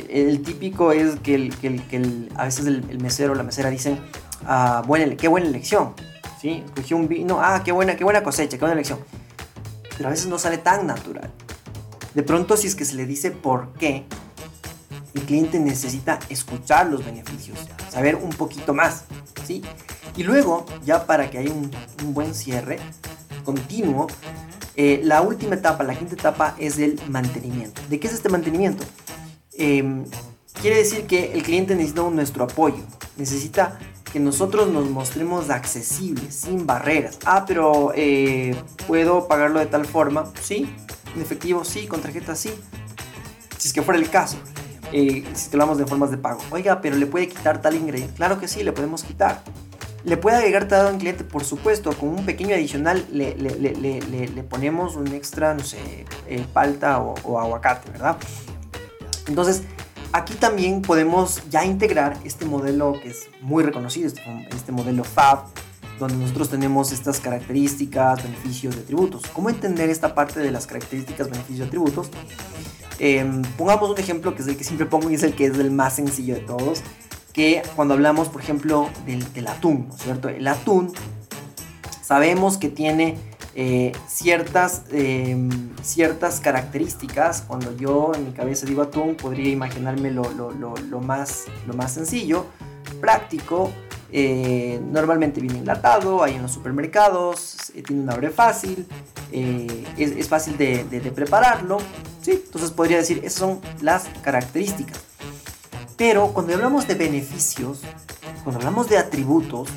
el 0.09 0.41
típico 0.41 0.91
es 0.91 1.19
que, 1.19 1.35
el, 1.35 1.55
que, 1.57 2.27
a 2.35 2.45
veces 2.45 2.65
el, 2.65 2.99
mesero 2.99 3.33
o 3.33 3.35
la 3.35 3.43
mesera 3.43 3.69
dicen, 3.69 3.99
ah, 4.45 4.83
buena, 4.85 5.15
qué 5.15 5.27
buena 5.27 5.47
elección, 5.47 5.93
¿sí? 6.41 6.63
Escogí 6.65 6.93
un 6.93 7.07
vino, 7.07 7.39
ah, 7.41 7.61
qué 7.63 7.71
buena, 7.71 7.95
qué 7.95 8.03
buena 8.03 8.23
cosecha, 8.23 8.57
qué 8.57 8.61
buena 8.61 8.73
elección. 8.73 8.99
Pero 9.97 10.09
a 10.09 10.11
veces 10.11 10.27
no 10.27 10.39
sale 10.39 10.57
tan 10.57 10.87
natural. 10.87 11.29
De 12.13 12.23
pronto, 12.23 12.57
si 12.57 12.67
es 12.67 12.75
que 12.75 12.85
se 12.85 12.95
le 12.95 13.05
dice 13.05 13.31
por 13.31 13.73
qué, 13.73 14.05
el 15.13 15.21
cliente 15.23 15.59
necesita 15.59 16.19
escuchar 16.29 16.87
los 16.87 17.05
beneficios, 17.05 17.59
saber 17.89 18.15
un 18.15 18.29
poquito 18.29 18.73
más, 18.73 19.05
¿sí? 19.45 19.61
Y 20.15 20.23
luego, 20.23 20.65
ya 20.83 21.05
para 21.05 21.29
que 21.29 21.37
haya 21.37 21.51
un, 21.51 21.71
buen 22.13 22.33
cierre 22.33 22.79
continuo, 23.45 24.07
eh, 24.81 25.01
la 25.03 25.21
última 25.21 25.55
etapa, 25.55 25.83
la 25.83 25.93
quinta 25.93 26.13
etapa 26.13 26.55
es 26.57 26.79
el 26.79 26.97
mantenimiento. 27.09 27.81
¿De 27.89 27.99
qué 27.99 28.07
es 28.07 28.13
este 28.13 28.29
mantenimiento? 28.29 28.85
Em, 29.51 30.05
quiere 30.61 30.77
decir 30.77 31.05
que 31.05 31.33
el 31.33 31.43
cliente 31.43 31.75
necesita 31.75 32.09
nuestro 32.09 32.45
apoyo, 32.45 32.81
necesita 33.17 33.77
que 34.13 34.21
nosotros 34.21 34.69
nos 34.69 34.89
mostremos 34.89 35.49
accesibles, 35.49 36.33
sin 36.33 36.65
barreras. 36.65 37.19
Ah, 37.25 37.43
pero 37.45 37.91
eh, 37.93 38.55
¿puedo 38.87 39.27
pagarlo 39.27 39.59
de 39.59 39.65
tal 39.65 39.85
forma? 39.85 40.31
Sí, 40.41 40.73
en 41.13 41.21
efectivo 41.21 41.65
sí, 41.65 41.85
con 41.85 41.99
tarjeta 41.99 42.33
sí. 42.33 42.51
Si 43.57 43.67
es 43.67 43.73
que 43.73 43.81
fuera 43.81 43.99
el 43.99 44.09
caso. 44.09 44.37
Eh, 44.93 45.25
si 45.33 45.49
hablamos 45.51 45.77
de 45.77 45.87
formas 45.87 46.09
de 46.09 46.19
pago. 46.19 46.39
Oiga, 46.51 46.79
pero 46.79 46.95
¿le 46.95 47.05
puede 47.05 47.27
quitar 47.27 47.61
tal 47.61 47.75
ingrediente? 47.75 48.13
Claro 48.15 48.39
que 48.39 48.47
sí, 48.47 48.63
le 48.63 48.71
podemos 48.71 49.03
quitar. 49.03 49.43
¿Le 50.03 50.17
puede 50.17 50.37
agregar 50.37 50.67
tal 50.67 50.93
un 50.93 50.99
cliente? 50.99 51.23
Por 51.23 51.43
supuesto, 51.43 51.91
con 51.93 52.09
un 52.09 52.25
pequeño 52.25 52.55
adicional 52.55 53.05
le, 53.11 53.35
le, 53.35 54.43
ponemos 54.43 54.95
un 54.95 55.07
extra, 55.07 55.53
no 55.53 55.63
sé, 55.63 56.05
eh, 56.27 56.45
palta 56.53 56.99
o, 56.99 57.15
o 57.23 57.39
aguacate, 57.39 57.91
¿verdad? 57.91 58.17
Entonces, 59.27 59.63
aquí 60.11 60.33
también 60.35 60.81
podemos 60.81 61.41
ya 61.49 61.65
integrar 61.65 62.17
este 62.23 62.45
modelo 62.45 62.93
que 63.01 63.09
es 63.09 63.29
muy 63.41 63.63
reconocido, 63.63 64.07
este, 64.07 64.21
este, 64.51 64.71
modelo 64.71 65.03
FAB, 65.03 65.45
donde 65.99 66.15
nosotros 66.15 66.49
tenemos 66.49 66.91
estas 66.91 67.19
características, 67.19 68.23
beneficios 68.23 68.75
y 68.75 68.79
atributos. 68.79 69.23
¿Cómo 69.33 69.49
entender 69.49 69.89
esta 69.89 70.15
parte 70.15 70.39
de 70.39 70.51
las 70.51 70.65
características, 70.65 71.29
beneficios 71.29 71.59
y 71.59 71.63
atributos? 71.63 72.09
Em, 72.99 73.41
pongamos 73.57 73.89
un 73.89 73.97
ejemplo 73.97 74.35
que 74.35 74.41
es 74.41 74.47
el 74.47 74.57
que 74.57 74.63
siempre 74.63 74.85
pongo 74.85 75.09
y 75.09 75.15
es 75.15 75.23
el 75.23 75.33
que 75.33 75.45
es 75.45 75.57
el 75.57 75.71
más 75.71 75.95
sencillo 75.95 76.35
de 76.35 76.41
todos, 76.41 76.81
que 77.33 77.61
cuando 77.75 77.93
hablamos, 77.93 78.27
por 78.29 78.41
ejemplo, 78.41 78.89
del, 79.05 79.47
atún, 79.47 79.87
¿no 79.87 79.95
es 79.95 80.01
cierto? 80.01 80.29
El 80.29 80.47
atún 80.47 80.93
sabemos 82.01 82.57
que 82.57 82.69
tiene 82.69 83.17
eh, 83.53 83.91
ciertas, 84.07 84.83
em, 84.91 85.49
ciertas 85.81 86.39
características. 86.39 87.43
Cuando 87.47 87.75
yo 87.77 88.13
en 88.15 88.25
mi 88.25 88.31
cabeza 88.31 88.65
digo 88.65 88.81
atún, 88.81 89.15
podría 89.15 89.51
imaginarme 89.51 90.11
lo, 90.11 90.23
más, 91.01 91.45
lo 91.67 91.73
más 91.73 91.93
sencillo, 91.93 92.45
práctico. 92.99 93.71
Eh, 94.11 94.81
normalmente 94.91 95.39
viene 95.39 95.59
enlatado, 95.59 96.23
hay 96.23 96.33
en 96.33 96.41
los 96.41 96.51
supermercados, 96.51 97.69
eh, 97.75 97.83
tiene 97.83 98.01
un 98.01 98.09
abre 98.09 98.31
fácil, 98.31 98.87
es, 99.31 100.27
fácil 100.27 100.57
de, 100.57 100.83
de, 100.85 101.11
prepararlo. 101.11 101.77
¿sí? 102.21 102.41
Entonces 102.43 102.71
podría 102.71 102.97
decir, 102.97 103.19
esas 103.23 103.39
son 103.39 103.61
las 103.81 104.05
características. 104.23 105.08
Pero 105.99 106.33
cuando 106.33 106.55
hablamos 106.55 106.87
de 106.87 106.95
beneficios, 106.95 107.81
cuando 108.43 108.59
hablamos 108.59 108.89
de 108.89 108.97
atributos, 108.97 109.69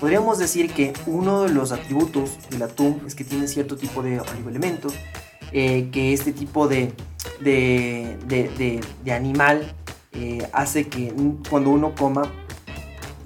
Podríamos 0.00 0.38
decir 0.38 0.72
que 0.72 0.94
uno 1.06 1.42
de 1.42 1.50
los 1.50 1.72
atributos 1.72 2.38
del 2.48 2.62
atún 2.62 3.02
es 3.06 3.14
que 3.14 3.22
tiene 3.22 3.46
cierto 3.46 3.76
tipo 3.76 4.02
de 4.02 4.18
oligoelementos, 4.18 4.94
eh, 5.52 5.90
que 5.92 6.14
este 6.14 6.32
tipo 6.32 6.68
de, 6.68 6.94
de, 7.38 8.80
animal 9.12 9.74
eh, 10.12 10.48
hace 10.54 10.88
que 10.88 11.12
cuando 11.50 11.68
uno 11.68 11.94
coma 11.94 12.22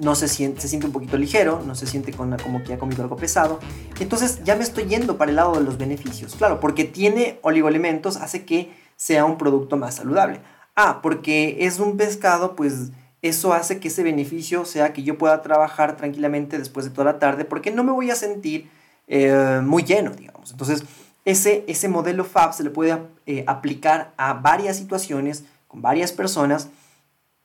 no 0.00 0.16
se 0.16 0.26
siente, 0.26 0.62
se 0.62 0.68
siente 0.68 0.88
un 0.88 0.92
poquito 0.92 1.16
ligero, 1.16 1.62
no 1.64 1.76
se 1.76 1.86
siente 1.86 2.12
con, 2.12 2.36
como 2.38 2.64
que 2.64 2.74
ha 2.74 2.78
comido 2.78 3.04
algo 3.04 3.14
pesado. 3.14 3.60
Entonces 4.00 4.40
ya 4.42 4.56
me 4.56 4.64
estoy 4.64 4.86
yendo 4.86 5.16
para 5.16 5.30
el 5.30 5.36
lado 5.36 5.54
de 5.54 5.60
los 5.60 5.78
beneficios, 5.78 6.34
claro, 6.34 6.58
porque 6.58 6.82
tiene 6.82 7.38
oligoelementos, 7.42 8.16
hace 8.16 8.44
que 8.44 8.74
sea 8.96 9.24
un 9.24 9.38
producto 9.38 9.76
más 9.76 9.94
saludable. 9.94 10.40
Ah, 10.76 11.00
porque 11.02 11.58
es 11.60 11.78
un 11.78 11.96
pescado, 11.96 12.56
pues 12.56 12.90
eso 13.22 13.54
hace 13.54 13.80
que 13.80 13.88
ese 13.88 14.02
beneficio 14.02 14.64
sea 14.64 14.92
que 14.92 15.02
yo 15.02 15.16
pueda 15.16 15.40
trabajar 15.40 15.96
tranquilamente 15.96 16.58
después 16.58 16.84
de 16.84 16.92
toda 16.92 17.12
la 17.12 17.18
tarde 17.18 17.44
porque 17.44 17.70
no 17.70 17.82
me 17.84 17.92
voy 17.92 18.10
a 18.10 18.16
sentir 18.16 18.68
eh, 19.06 19.60
muy 19.62 19.82
lleno, 19.82 20.10
digamos. 20.10 20.50
Entonces, 20.50 20.84
ese, 21.24 21.64
ese 21.68 21.88
modelo 21.88 22.24
FAB 22.24 22.52
se 22.52 22.64
le 22.64 22.70
puede 22.70 22.98
eh, 23.26 23.44
aplicar 23.46 24.12
a 24.16 24.34
varias 24.34 24.76
situaciones 24.76 25.44
con 25.68 25.80
varias 25.80 26.12
personas 26.12 26.68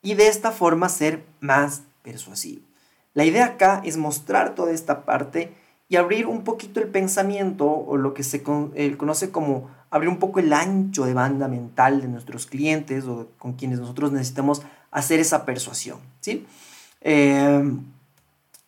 y 0.02 0.14
de 0.14 0.28
esta 0.28 0.50
forma 0.52 0.88
ser 0.88 1.24
más 1.40 1.82
persuasivo. 2.02 2.62
La 3.14 3.24
idea 3.24 3.44
acá 3.46 3.80
es 3.84 3.96
mostrar 3.96 4.54
toda 4.54 4.72
esta 4.72 5.04
parte 5.04 5.52
y 5.90 5.96
abrir 5.96 6.28
un 6.28 6.44
poquito 6.44 6.80
el 6.80 6.86
pensamiento 6.86 7.66
o 7.66 7.96
lo 7.96 8.14
que 8.14 8.22
se 8.22 8.44
conoce 8.44 9.30
como 9.30 9.68
abrir 9.90 10.08
un 10.08 10.18
poco 10.18 10.38
el 10.38 10.52
ancho 10.52 11.04
de 11.04 11.14
banda 11.14 11.48
mental 11.48 12.00
de 12.00 12.06
nuestros 12.06 12.46
clientes 12.46 13.06
o 13.06 13.26
con 13.38 13.54
quienes 13.54 13.80
nosotros 13.80 14.12
necesitamos 14.12 14.62
hacer 14.92 15.18
esa 15.18 15.44
persuasión, 15.44 15.98
¿sí? 16.20 16.46
Eh, 17.00 17.68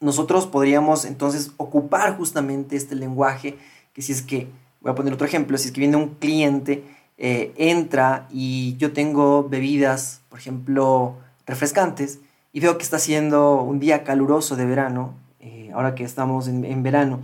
nosotros 0.00 0.48
podríamos 0.48 1.04
entonces 1.04 1.52
ocupar 1.58 2.16
justamente 2.16 2.74
este 2.74 2.96
lenguaje, 2.96 3.56
que 3.92 4.02
si 4.02 4.11
es 4.11 4.22
que, 4.22 4.48
voy 4.80 4.90
a 4.90 4.96
poner 4.96 5.14
otro 5.14 5.26
ejemplo, 5.26 5.56
si 5.58 5.68
es 5.68 5.72
que 5.72 5.80
viene 5.80 5.96
un 5.96 6.16
cliente, 6.16 6.82
eh, 7.18 7.52
entra 7.56 8.26
y 8.32 8.76
yo 8.78 8.92
tengo 8.92 9.48
bebidas, 9.48 10.22
por 10.28 10.40
ejemplo, 10.40 11.14
refrescantes, 11.46 12.18
y 12.52 12.58
veo 12.58 12.76
que 12.78 12.82
está 12.82 12.96
haciendo 12.96 13.62
un 13.62 13.78
día 13.78 14.02
caluroso 14.02 14.56
de 14.56 14.66
verano, 14.66 15.14
ahora 15.72 15.94
que 15.94 16.04
estamos 16.04 16.48
en, 16.48 16.82
verano, 16.82 17.20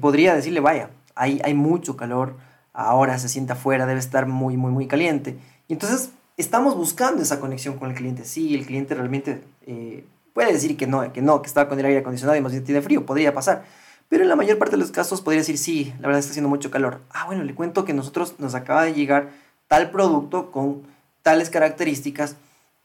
podría 0.00 0.34
decirle, 0.34 0.60
vaya, 0.60 0.90
hay, 1.14 1.54
mucho 1.54 1.96
calor, 1.96 2.36
ahora 2.72 3.18
se 3.18 3.28
sienta 3.28 3.54
afuera, 3.54 3.86
debe 3.86 4.00
estar 4.00 4.26
muy, 4.26 4.56
muy, 4.56 4.70
muy 4.70 4.86
caliente. 4.86 5.38
Y 5.68 5.72
entonces 5.72 6.10
estamos 6.36 6.76
buscando 6.76 7.22
esa 7.22 7.40
conexión 7.40 7.78
con 7.78 7.90
el 7.90 7.96
cliente. 7.96 8.24
Sí, 8.24 8.54
el 8.54 8.66
cliente 8.66 8.94
realmente 8.94 9.42
eh, 9.66 10.04
puede 10.32 10.52
decir 10.52 10.76
que 10.76 10.86
no, 10.86 11.12
que 11.12 11.22
no, 11.22 11.40
que 11.42 11.48
está 11.48 11.68
con 11.68 11.78
el 11.78 11.86
aire 11.86 12.00
acondicionado 12.00 12.36
y 12.36 12.42
más 12.42 12.52
bien 12.52 12.64
tiene 12.64 12.82
frío, 12.82 13.06
podría 13.06 13.32
pasar. 13.32 13.64
Pero 14.08 14.22
en 14.22 14.28
la 14.28 14.36
mayor 14.36 14.58
parte 14.58 14.72
de 14.72 14.78
los 14.78 14.92
casos 14.92 15.20
podría 15.20 15.40
decir, 15.40 15.58
sí, 15.58 15.92
la 15.98 16.06
verdad 16.06 16.20
está 16.20 16.30
haciendo 16.30 16.48
mucho 16.48 16.70
calor. 16.70 17.00
Ah, 17.10 17.24
bueno, 17.26 17.42
le 17.42 17.54
cuento 17.54 17.84
que 17.84 17.92
nosotros 17.92 18.34
nos 18.38 18.54
acaba 18.54 18.84
de 18.84 18.94
llegar 18.94 19.30
tal 19.66 19.90
producto 19.90 20.52
con 20.52 20.82
tales 21.22 21.50
características 21.50 22.36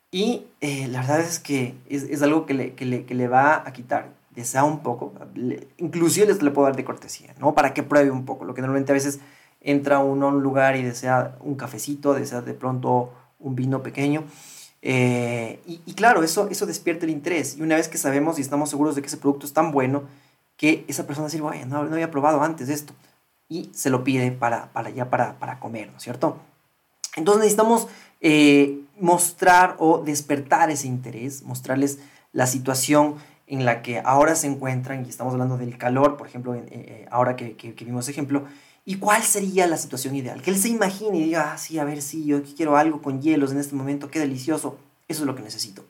y 0.09 0.47
eh, 0.61 0.87
la 0.87 1.01
verdad 1.01 1.19
es 1.19 1.39
que 1.39 1.75
es, 1.89 2.21
algo 2.21 2.45
que 2.45 2.53
le, 2.53 2.73
que, 2.73 2.85
le, 2.85 3.05
que 3.05 3.13
le, 3.13 3.27
va 3.27 3.63
a 3.67 3.71
quitar, 3.71 4.09
desea 4.35 4.63
un 4.63 4.79
poco, 4.79 5.13
inclusive 5.77 6.27
les 6.27 6.41
le 6.41 6.51
puedo 6.51 6.67
dar 6.67 6.75
de 6.75 6.85
cortesía, 6.85 7.33
¿no? 7.39 7.53
Para 7.53 7.73
que 7.73 7.83
pruebe 7.83 8.11
un 8.11 8.25
poco, 8.25 8.45
lo 8.45 8.53
que 8.53 8.61
normalmente 8.61 8.91
a 8.91 8.95
veces 8.95 9.19
entra 9.61 9.99
uno 9.99 10.27
a 10.27 10.29
un 10.29 10.41
lugar 10.41 10.75
y 10.75 10.83
desea 10.83 11.37
un 11.41 11.55
cafecito, 11.55 12.13
desea 12.13 12.41
de 12.41 12.53
pronto 12.53 13.11
un 13.39 13.55
vino 13.55 13.83
pequeño. 13.83 14.23
Eh, 14.81 15.61
y, 15.67 15.93
claro, 15.93 16.23
eso, 16.23 16.47
eso 16.49 16.65
despierta 16.65 17.05
el 17.05 17.11
interés. 17.11 17.57
Y 17.57 17.61
una 17.61 17.75
vez 17.75 17.87
que 17.87 17.97
sabemos 17.97 18.39
y 18.39 18.41
estamos 18.41 18.69
seguros 18.69 18.95
de 18.95 19.01
que 19.01 19.07
ese 19.07 19.17
producto 19.17 19.45
es 19.45 19.53
tan 19.53 19.71
bueno, 19.71 20.03
que 20.57 20.85
esa 20.87 21.05
persona 21.05 21.27
dice, 21.27 21.41
vaya, 21.41 21.65
no, 21.65 21.83
no, 21.83 21.93
había 21.93 22.11
probado 22.11 22.41
antes 22.41 22.69
esto. 22.69 22.93
Y 23.47 23.69
se 23.73 23.89
lo 23.89 24.03
pide 24.03 24.31
para, 24.31 24.71
para 24.71 24.89
ya 24.89 25.09
para, 25.09 25.37
para 25.37 25.59
comer, 25.59 25.91
¿no 25.91 25.97
es 25.97 26.03
cierto? 26.03 26.37
Entonces 27.15 27.41
necesitamos 27.41 27.87
eh, 28.21 28.79
mostrar 28.99 29.75
o 29.79 29.99
despertar 29.99 30.71
ese 30.71 30.87
interés, 30.87 31.43
mostrarles 31.43 31.99
la 32.31 32.47
situación 32.47 33.15
en 33.51 33.65
la 33.65 33.81
que 33.81 33.99
ahora 33.99 34.35
se 34.35 34.47
encuentran, 34.47 35.05
y 35.05 35.09
estamos 35.09 35.33
hablando 35.33 35.57
del 35.57 35.77
calor, 35.77 36.17
por 36.17 36.25
ejemplo, 36.25 36.55
eh, 36.55 37.05
ahora 37.11 37.35
que, 37.35 37.55
que, 37.55 37.75
que 37.75 37.85
ejemplo, 38.09 38.45
¿Y 38.83 38.95
cuál 38.95 39.21
sería 39.21 39.67
la 39.67 39.77
situación 39.77 40.15
ideal? 40.15 40.41
Que 40.41 40.49
él 40.49 40.57
se 40.57 40.69
imagine 40.69 41.19
y 41.19 41.23
diga, 41.25 41.53
ah, 41.53 41.57
sí, 41.57 41.77
a 41.77 41.83
ver, 41.83 42.01
sí, 42.01 42.25
yo 42.25 42.41
quiero 42.43 42.77
algo 42.77 43.01
con 43.01 43.21
hielos 43.21 43.51
en 43.51 43.59
este 43.59 43.75
momento, 43.75 44.09
qué 44.09 44.19
delicioso, 44.19 44.79
eso 45.07 45.21
es 45.21 45.27
lo 45.27 45.35
que 45.35 45.43
necesito. 45.43 45.85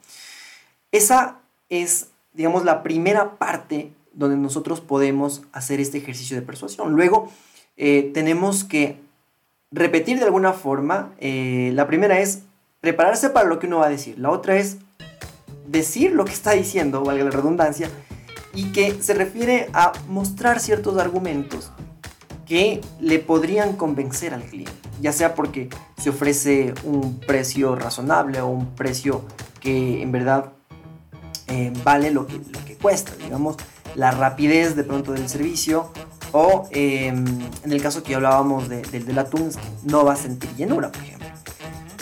Esa 0.91 1.37
es, 1.69 2.09
digamos, 2.33 2.65
la 2.65 2.83
primera 2.83 3.37
parte 3.37 3.93
donde 4.13 4.35
nosotros 4.35 4.81
podemos 4.81 5.43
hacer 5.53 5.79
este 5.79 5.99
ejercicio 5.99 6.35
de 6.35 6.41
persuasión. 6.41 6.91
Luego, 6.91 7.31
eh, 7.77 8.11
tenemos 8.13 8.65
que 8.65 8.97
repetir 9.71 10.19
de 10.19 10.25
alguna 10.25 10.51
forma. 10.51 11.13
Eh, 11.19 11.71
la 11.73 11.87
primera 11.87 12.19
es 12.19 12.41
prepararse 12.81 13.29
para 13.29 13.47
lo 13.47 13.59
que 13.59 13.67
uno 13.67 13.77
va 13.77 13.85
a 13.85 13.89
decir. 13.89 14.19
La 14.19 14.31
otra 14.31 14.57
es 14.57 14.79
decir 15.71 16.11
lo 16.11 16.25
que 16.25 16.33
está 16.33 16.51
diciendo, 16.51 17.03
valga 17.03 17.23
la 17.23 17.31
redundancia, 17.31 17.89
y 18.53 18.71
que 18.71 19.01
se 19.01 19.13
refiere 19.13 19.69
a 19.73 19.93
mostrar 20.09 20.59
ciertos 20.59 20.97
argumentos 20.97 21.71
que 22.45 22.81
le 22.99 23.19
podrían 23.19 23.77
convencer 23.77 24.33
al 24.33 24.43
cliente, 24.43 24.73
ya 24.99 25.13
sea 25.13 25.35
porque 25.35 25.69
se 25.97 26.09
ofrece 26.09 26.73
un 26.83 27.19
precio 27.19 27.75
razonable 27.75 28.41
o 28.41 28.47
un 28.47 28.75
precio 28.75 29.23
que 29.61 30.01
en 30.01 30.11
verdad 30.11 30.51
eh, 31.47 31.71
vale 31.83 32.11
lo 32.11 32.27
que, 32.27 32.33
lo 32.33 32.65
que 32.65 32.75
cuesta, 32.75 33.13
digamos, 33.15 33.55
la 33.95 34.11
rapidez 34.11 34.75
de 34.75 34.83
pronto 34.83 35.13
del 35.13 35.29
servicio 35.29 35.91
o 36.33 36.67
em, 36.71 37.25
en 37.63 37.71
el 37.71 37.81
caso 37.81 38.03
que 38.03 38.15
hablábamos 38.15 38.67
del 38.69 39.05
del 39.05 39.19
atún, 39.19 39.49
no 39.83 40.05
va 40.05 40.13
a 40.13 40.17
sentir 40.17 40.49
llenura, 40.55 40.91
por 40.91 41.01
ejemplo. 41.01 41.20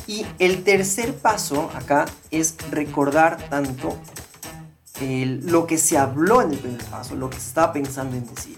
Y 0.10 0.26
el 0.40 0.64
tercer 0.64 1.14
paso 1.14 1.70
acá 1.76 2.08
es 2.32 2.56
recordar 2.72 3.38
tanto 3.48 3.96
lo 5.00 5.68
que 5.68 5.78
se 5.78 6.00
habló 6.00 6.42
en 6.42 6.52
el 6.52 6.58
primer 6.58 6.84
paso, 6.86 7.16
lo 7.16 7.30
que 7.30 7.40
se 7.40 7.50
estaba 7.50 7.72
pensando 7.72 8.18
en 8.18 8.26
decir. 8.26 8.58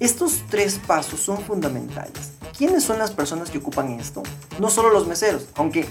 Estos 0.00 0.44
tres 0.48 0.80
pasos 0.86 1.20
son 1.20 1.36
fundamentales. 1.42 2.32
¿Quiénes 2.56 2.84
son 2.84 2.98
las 2.98 3.10
personas 3.10 3.50
que 3.50 3.58
ocupan 3.58 3.90
esto? 4.00 4.22
No 4.60 4.70
solo 4.70 4.88
los 4.88 5.06
meseros, 5.06 5.46
aunque 5.56 5.84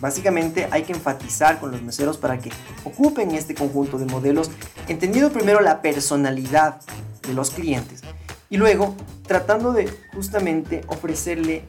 básicamente 0.00 0.66
hay 0.72 0.82
que 0.82 0.92
enfatizar 0.92 1.60
con 1.60 1.70
los 1.70 1.82
meseros 1.82 2.16
para 2.16 2.40
que 2.40 2.50
ocupen 2.82 3.30
este 3.30 3.54
conjunto 3.54 3.96
de 3.96 4.06
modelos, 4.06 4.50
entendiendo 4.88 5.30
primero 5.30 5.60
la 5.60 5.80
personalidad 5.82 6.80
de 7.22 7.32
los 7.32 7.50
clientes 7.50 8.02
y 8.50 8.56
luego 8.56 8.96
tratando 9.24 9.72
de 9.72 9.88
justamente 10.12 10.82
ofrecerle 10.88 11.64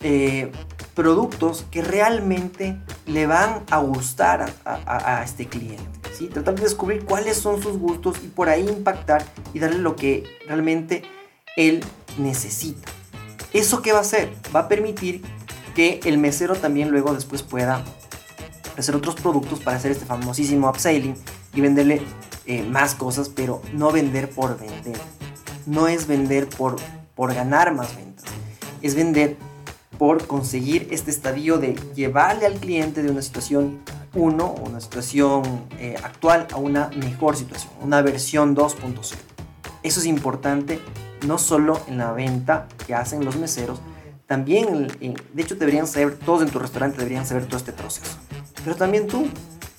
eh, 0.00 0.52
productos 0.94 1.64
que 1.70 1.82
realmente 1.82 2.76
le 3.06 3.26
van 3.26 3.62
a 3.70 3.78
gustar 3.78 4.52
a, 4.64 5.22
este 5.24 5.46
cliente. 5.46 5.84
¿sí? 6.12 6.28
Tratar 6.28 6.54
de 6.54 6.62
descubrir 6.62 7.04
cuáles 7.04 7.36
son 7.36 7.62
sus 7.62 7.78
gustos 7.78 8.16
y 8.22 8.28
por 8.28 8.48
ahí 8.48 8.66
impactar 8.66 9.24
y 9.52 9.58
darle 9.58 9.78
lo 9.78 9.96
que 9.96 10.24
realmente 10.46 11.02
él 11.56 11.84
necesita. 12.18 12.90
¿Eso 13.52 13.82
qué 13.82 13.92
va 13.92 13.98
a 13.98 14.02
hacer? 14.02 14.32
Va 14.54 14.60
a 14.60 14.68
permitir 14.68 15.22
que 15.74 16.00
el 16.04 16.18
mesero 16.18 16.54
también 16.54 16.90
luego 16.90 17.12
después 17.14 17.42
pueda 17.42 17.84
hacer 18.76 18.96
otros 18.96 19.14
productos 19.16 19.60
para 19.60 19.76
hacer 19.76 19.92
este 19.92 20.04
famosísimo 20.06 20.68
upselling 20.68 21.16
y 21.52 21.60
venderle 21.60 22.02
eh, 22.46 22.62
más 22.62 22.94
cosas, 22.94 23.28
pero 23.28 23.62
no 23.72 23.90
vender 23.90 24.30
por 24.30 24.58
vender. 24.58 24.98
No 25.66 25.88
es 25.88 26.06
vender 26.06 26.48
por, 26.48 26.76
por 27.14 27.34
ganar 27.34 27.74
más 27.74 27.96
ventas. 27.96 28.24
Es 28.82 28.94
vender 28.94 29.36
por 29.98 30.26
conseguir 30.26 30.88
este 30.90 31.10
estadio 31.10 31.58
de 31.58 31.74
llevarle 31.94 32.46
al 32.46 32.54
cliente 32.54 33.02
de 33.02 33.10
una 33.10 33.22
situación 33.22 33.80
1 34.14 34.54
una 34.64 34.80
situación 34.80 35.66
eh, 35.78 35.96
actual 36.02 36.46
a 36.52 36.56
una 36.56 36.88
mejor 36.96 37.36
situación, 37.36 37.72
una 37.82 38.00
versión 38.02 38.54
2.0. 38.54 39.14
Eso 39.82 40.00
es 40.00 40.06
importante 40.06 40.80
no 41.26 41.38
solo 41.38 41.80
en 41.88 41.98
la 41.98 42.12
venta 42.12 42.68
que 42.86 42.94
hacen 42.94 43.24
los 43.24 43.36
meseros, 43.36 43.80
también, 44.26 44.88
de 44.98 45.42
hecho 45.42 45.54
deberían 45.54 45.86
saber, 45.86 46.16
todos 46.16 46.42
en 46.42 46.48
tu 46.48 46.58
restaurante 46.58 46.96
deberían 46.98 47.26
saber 47.26 47.44
todo 47.46 47.58
este 47.58 47.72
proceso. 47.72 48.16
Pero 48.64 48.74
también 48.76 49.06
tú, 49.06 49.28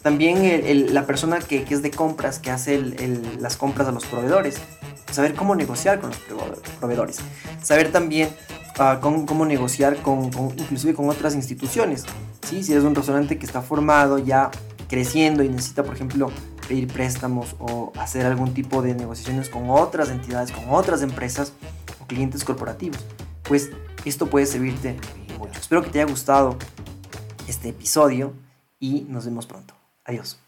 también 0.04 0.94
la 0.94 1.06
persona 1.06 1.40
que, 1.40 1.66
es 1.68 1.82
de 1.82 1.92
compras, 1.92 2.38
que 2.40 2.52
hace 2.52 2.80
las 3.40 3.58
compras 3.58 3.88
a 3.88 3.92
los 3.92 4.06
proveedores, 4.06 4.58
saber 5.12 5.34
cómo 5.34 5.56
negociar 5.56 6.00
con 6.00 6.12
los 6.12 6.20
proveedores, 6.80 7.18
saber 7.64 7.92
también 7.92 8.30
uh, 8.80 9.00
cómo, 9.00 9.46
negociar 9.46 10.02
con, 10.02 10.26
inclusive 10.58 10.94
con 10.94 11.10
otras 11.10 11.36
instituciones. 11.36 12.06
Si 12.42 12.72
eres 12.72 12.84
un 12.84 12.96
restaurante 12.96 13.38
que 13.38 13.46
está 13.46 13.62
formado, 13.62 14.20
ya 14.20 14.52
creciendo 14.88 15.44
y 15.44 15.50
necesita, 15.50 15.84
por 15.84 15.96
ejemplo, 15.96 16.32
pedir 16.68 16.88
préstamos 16.88 17.56
o 17.60 17.92
hacer 17.98 18.26
algún 18.26 18.54
tipo 18.54 18.82
de 18.82 18.94
negociaciones 18.94 19.50
con 19.50 19.70
otras 19.70 20.10
entidades, 20.10 20.52
con 20.52 20.66
otras 20.70 21.02
empresas 21.02 21.54
o 22.02 22.08
clientes 22.08 22.44
corporativos, 22.44 23.04
pues 23.44 23.72
esto 24.04 24.28
puede 24.28 24.46
servirte 24.46 24.98
mucho. 25.40 25.60
Espero 25.60 25.84
que 25.84 25.90
te 25.90 26.02
haya 26.02 26.10
gustado 26.10 26.58
este 27.48 27.70
episodio 27.70 28.34
y 28.80 29.06
nos 29.10 29.26
vemos 29.26 29.46
pronto. 29.46 29.74
Adiós. 30.04 30.40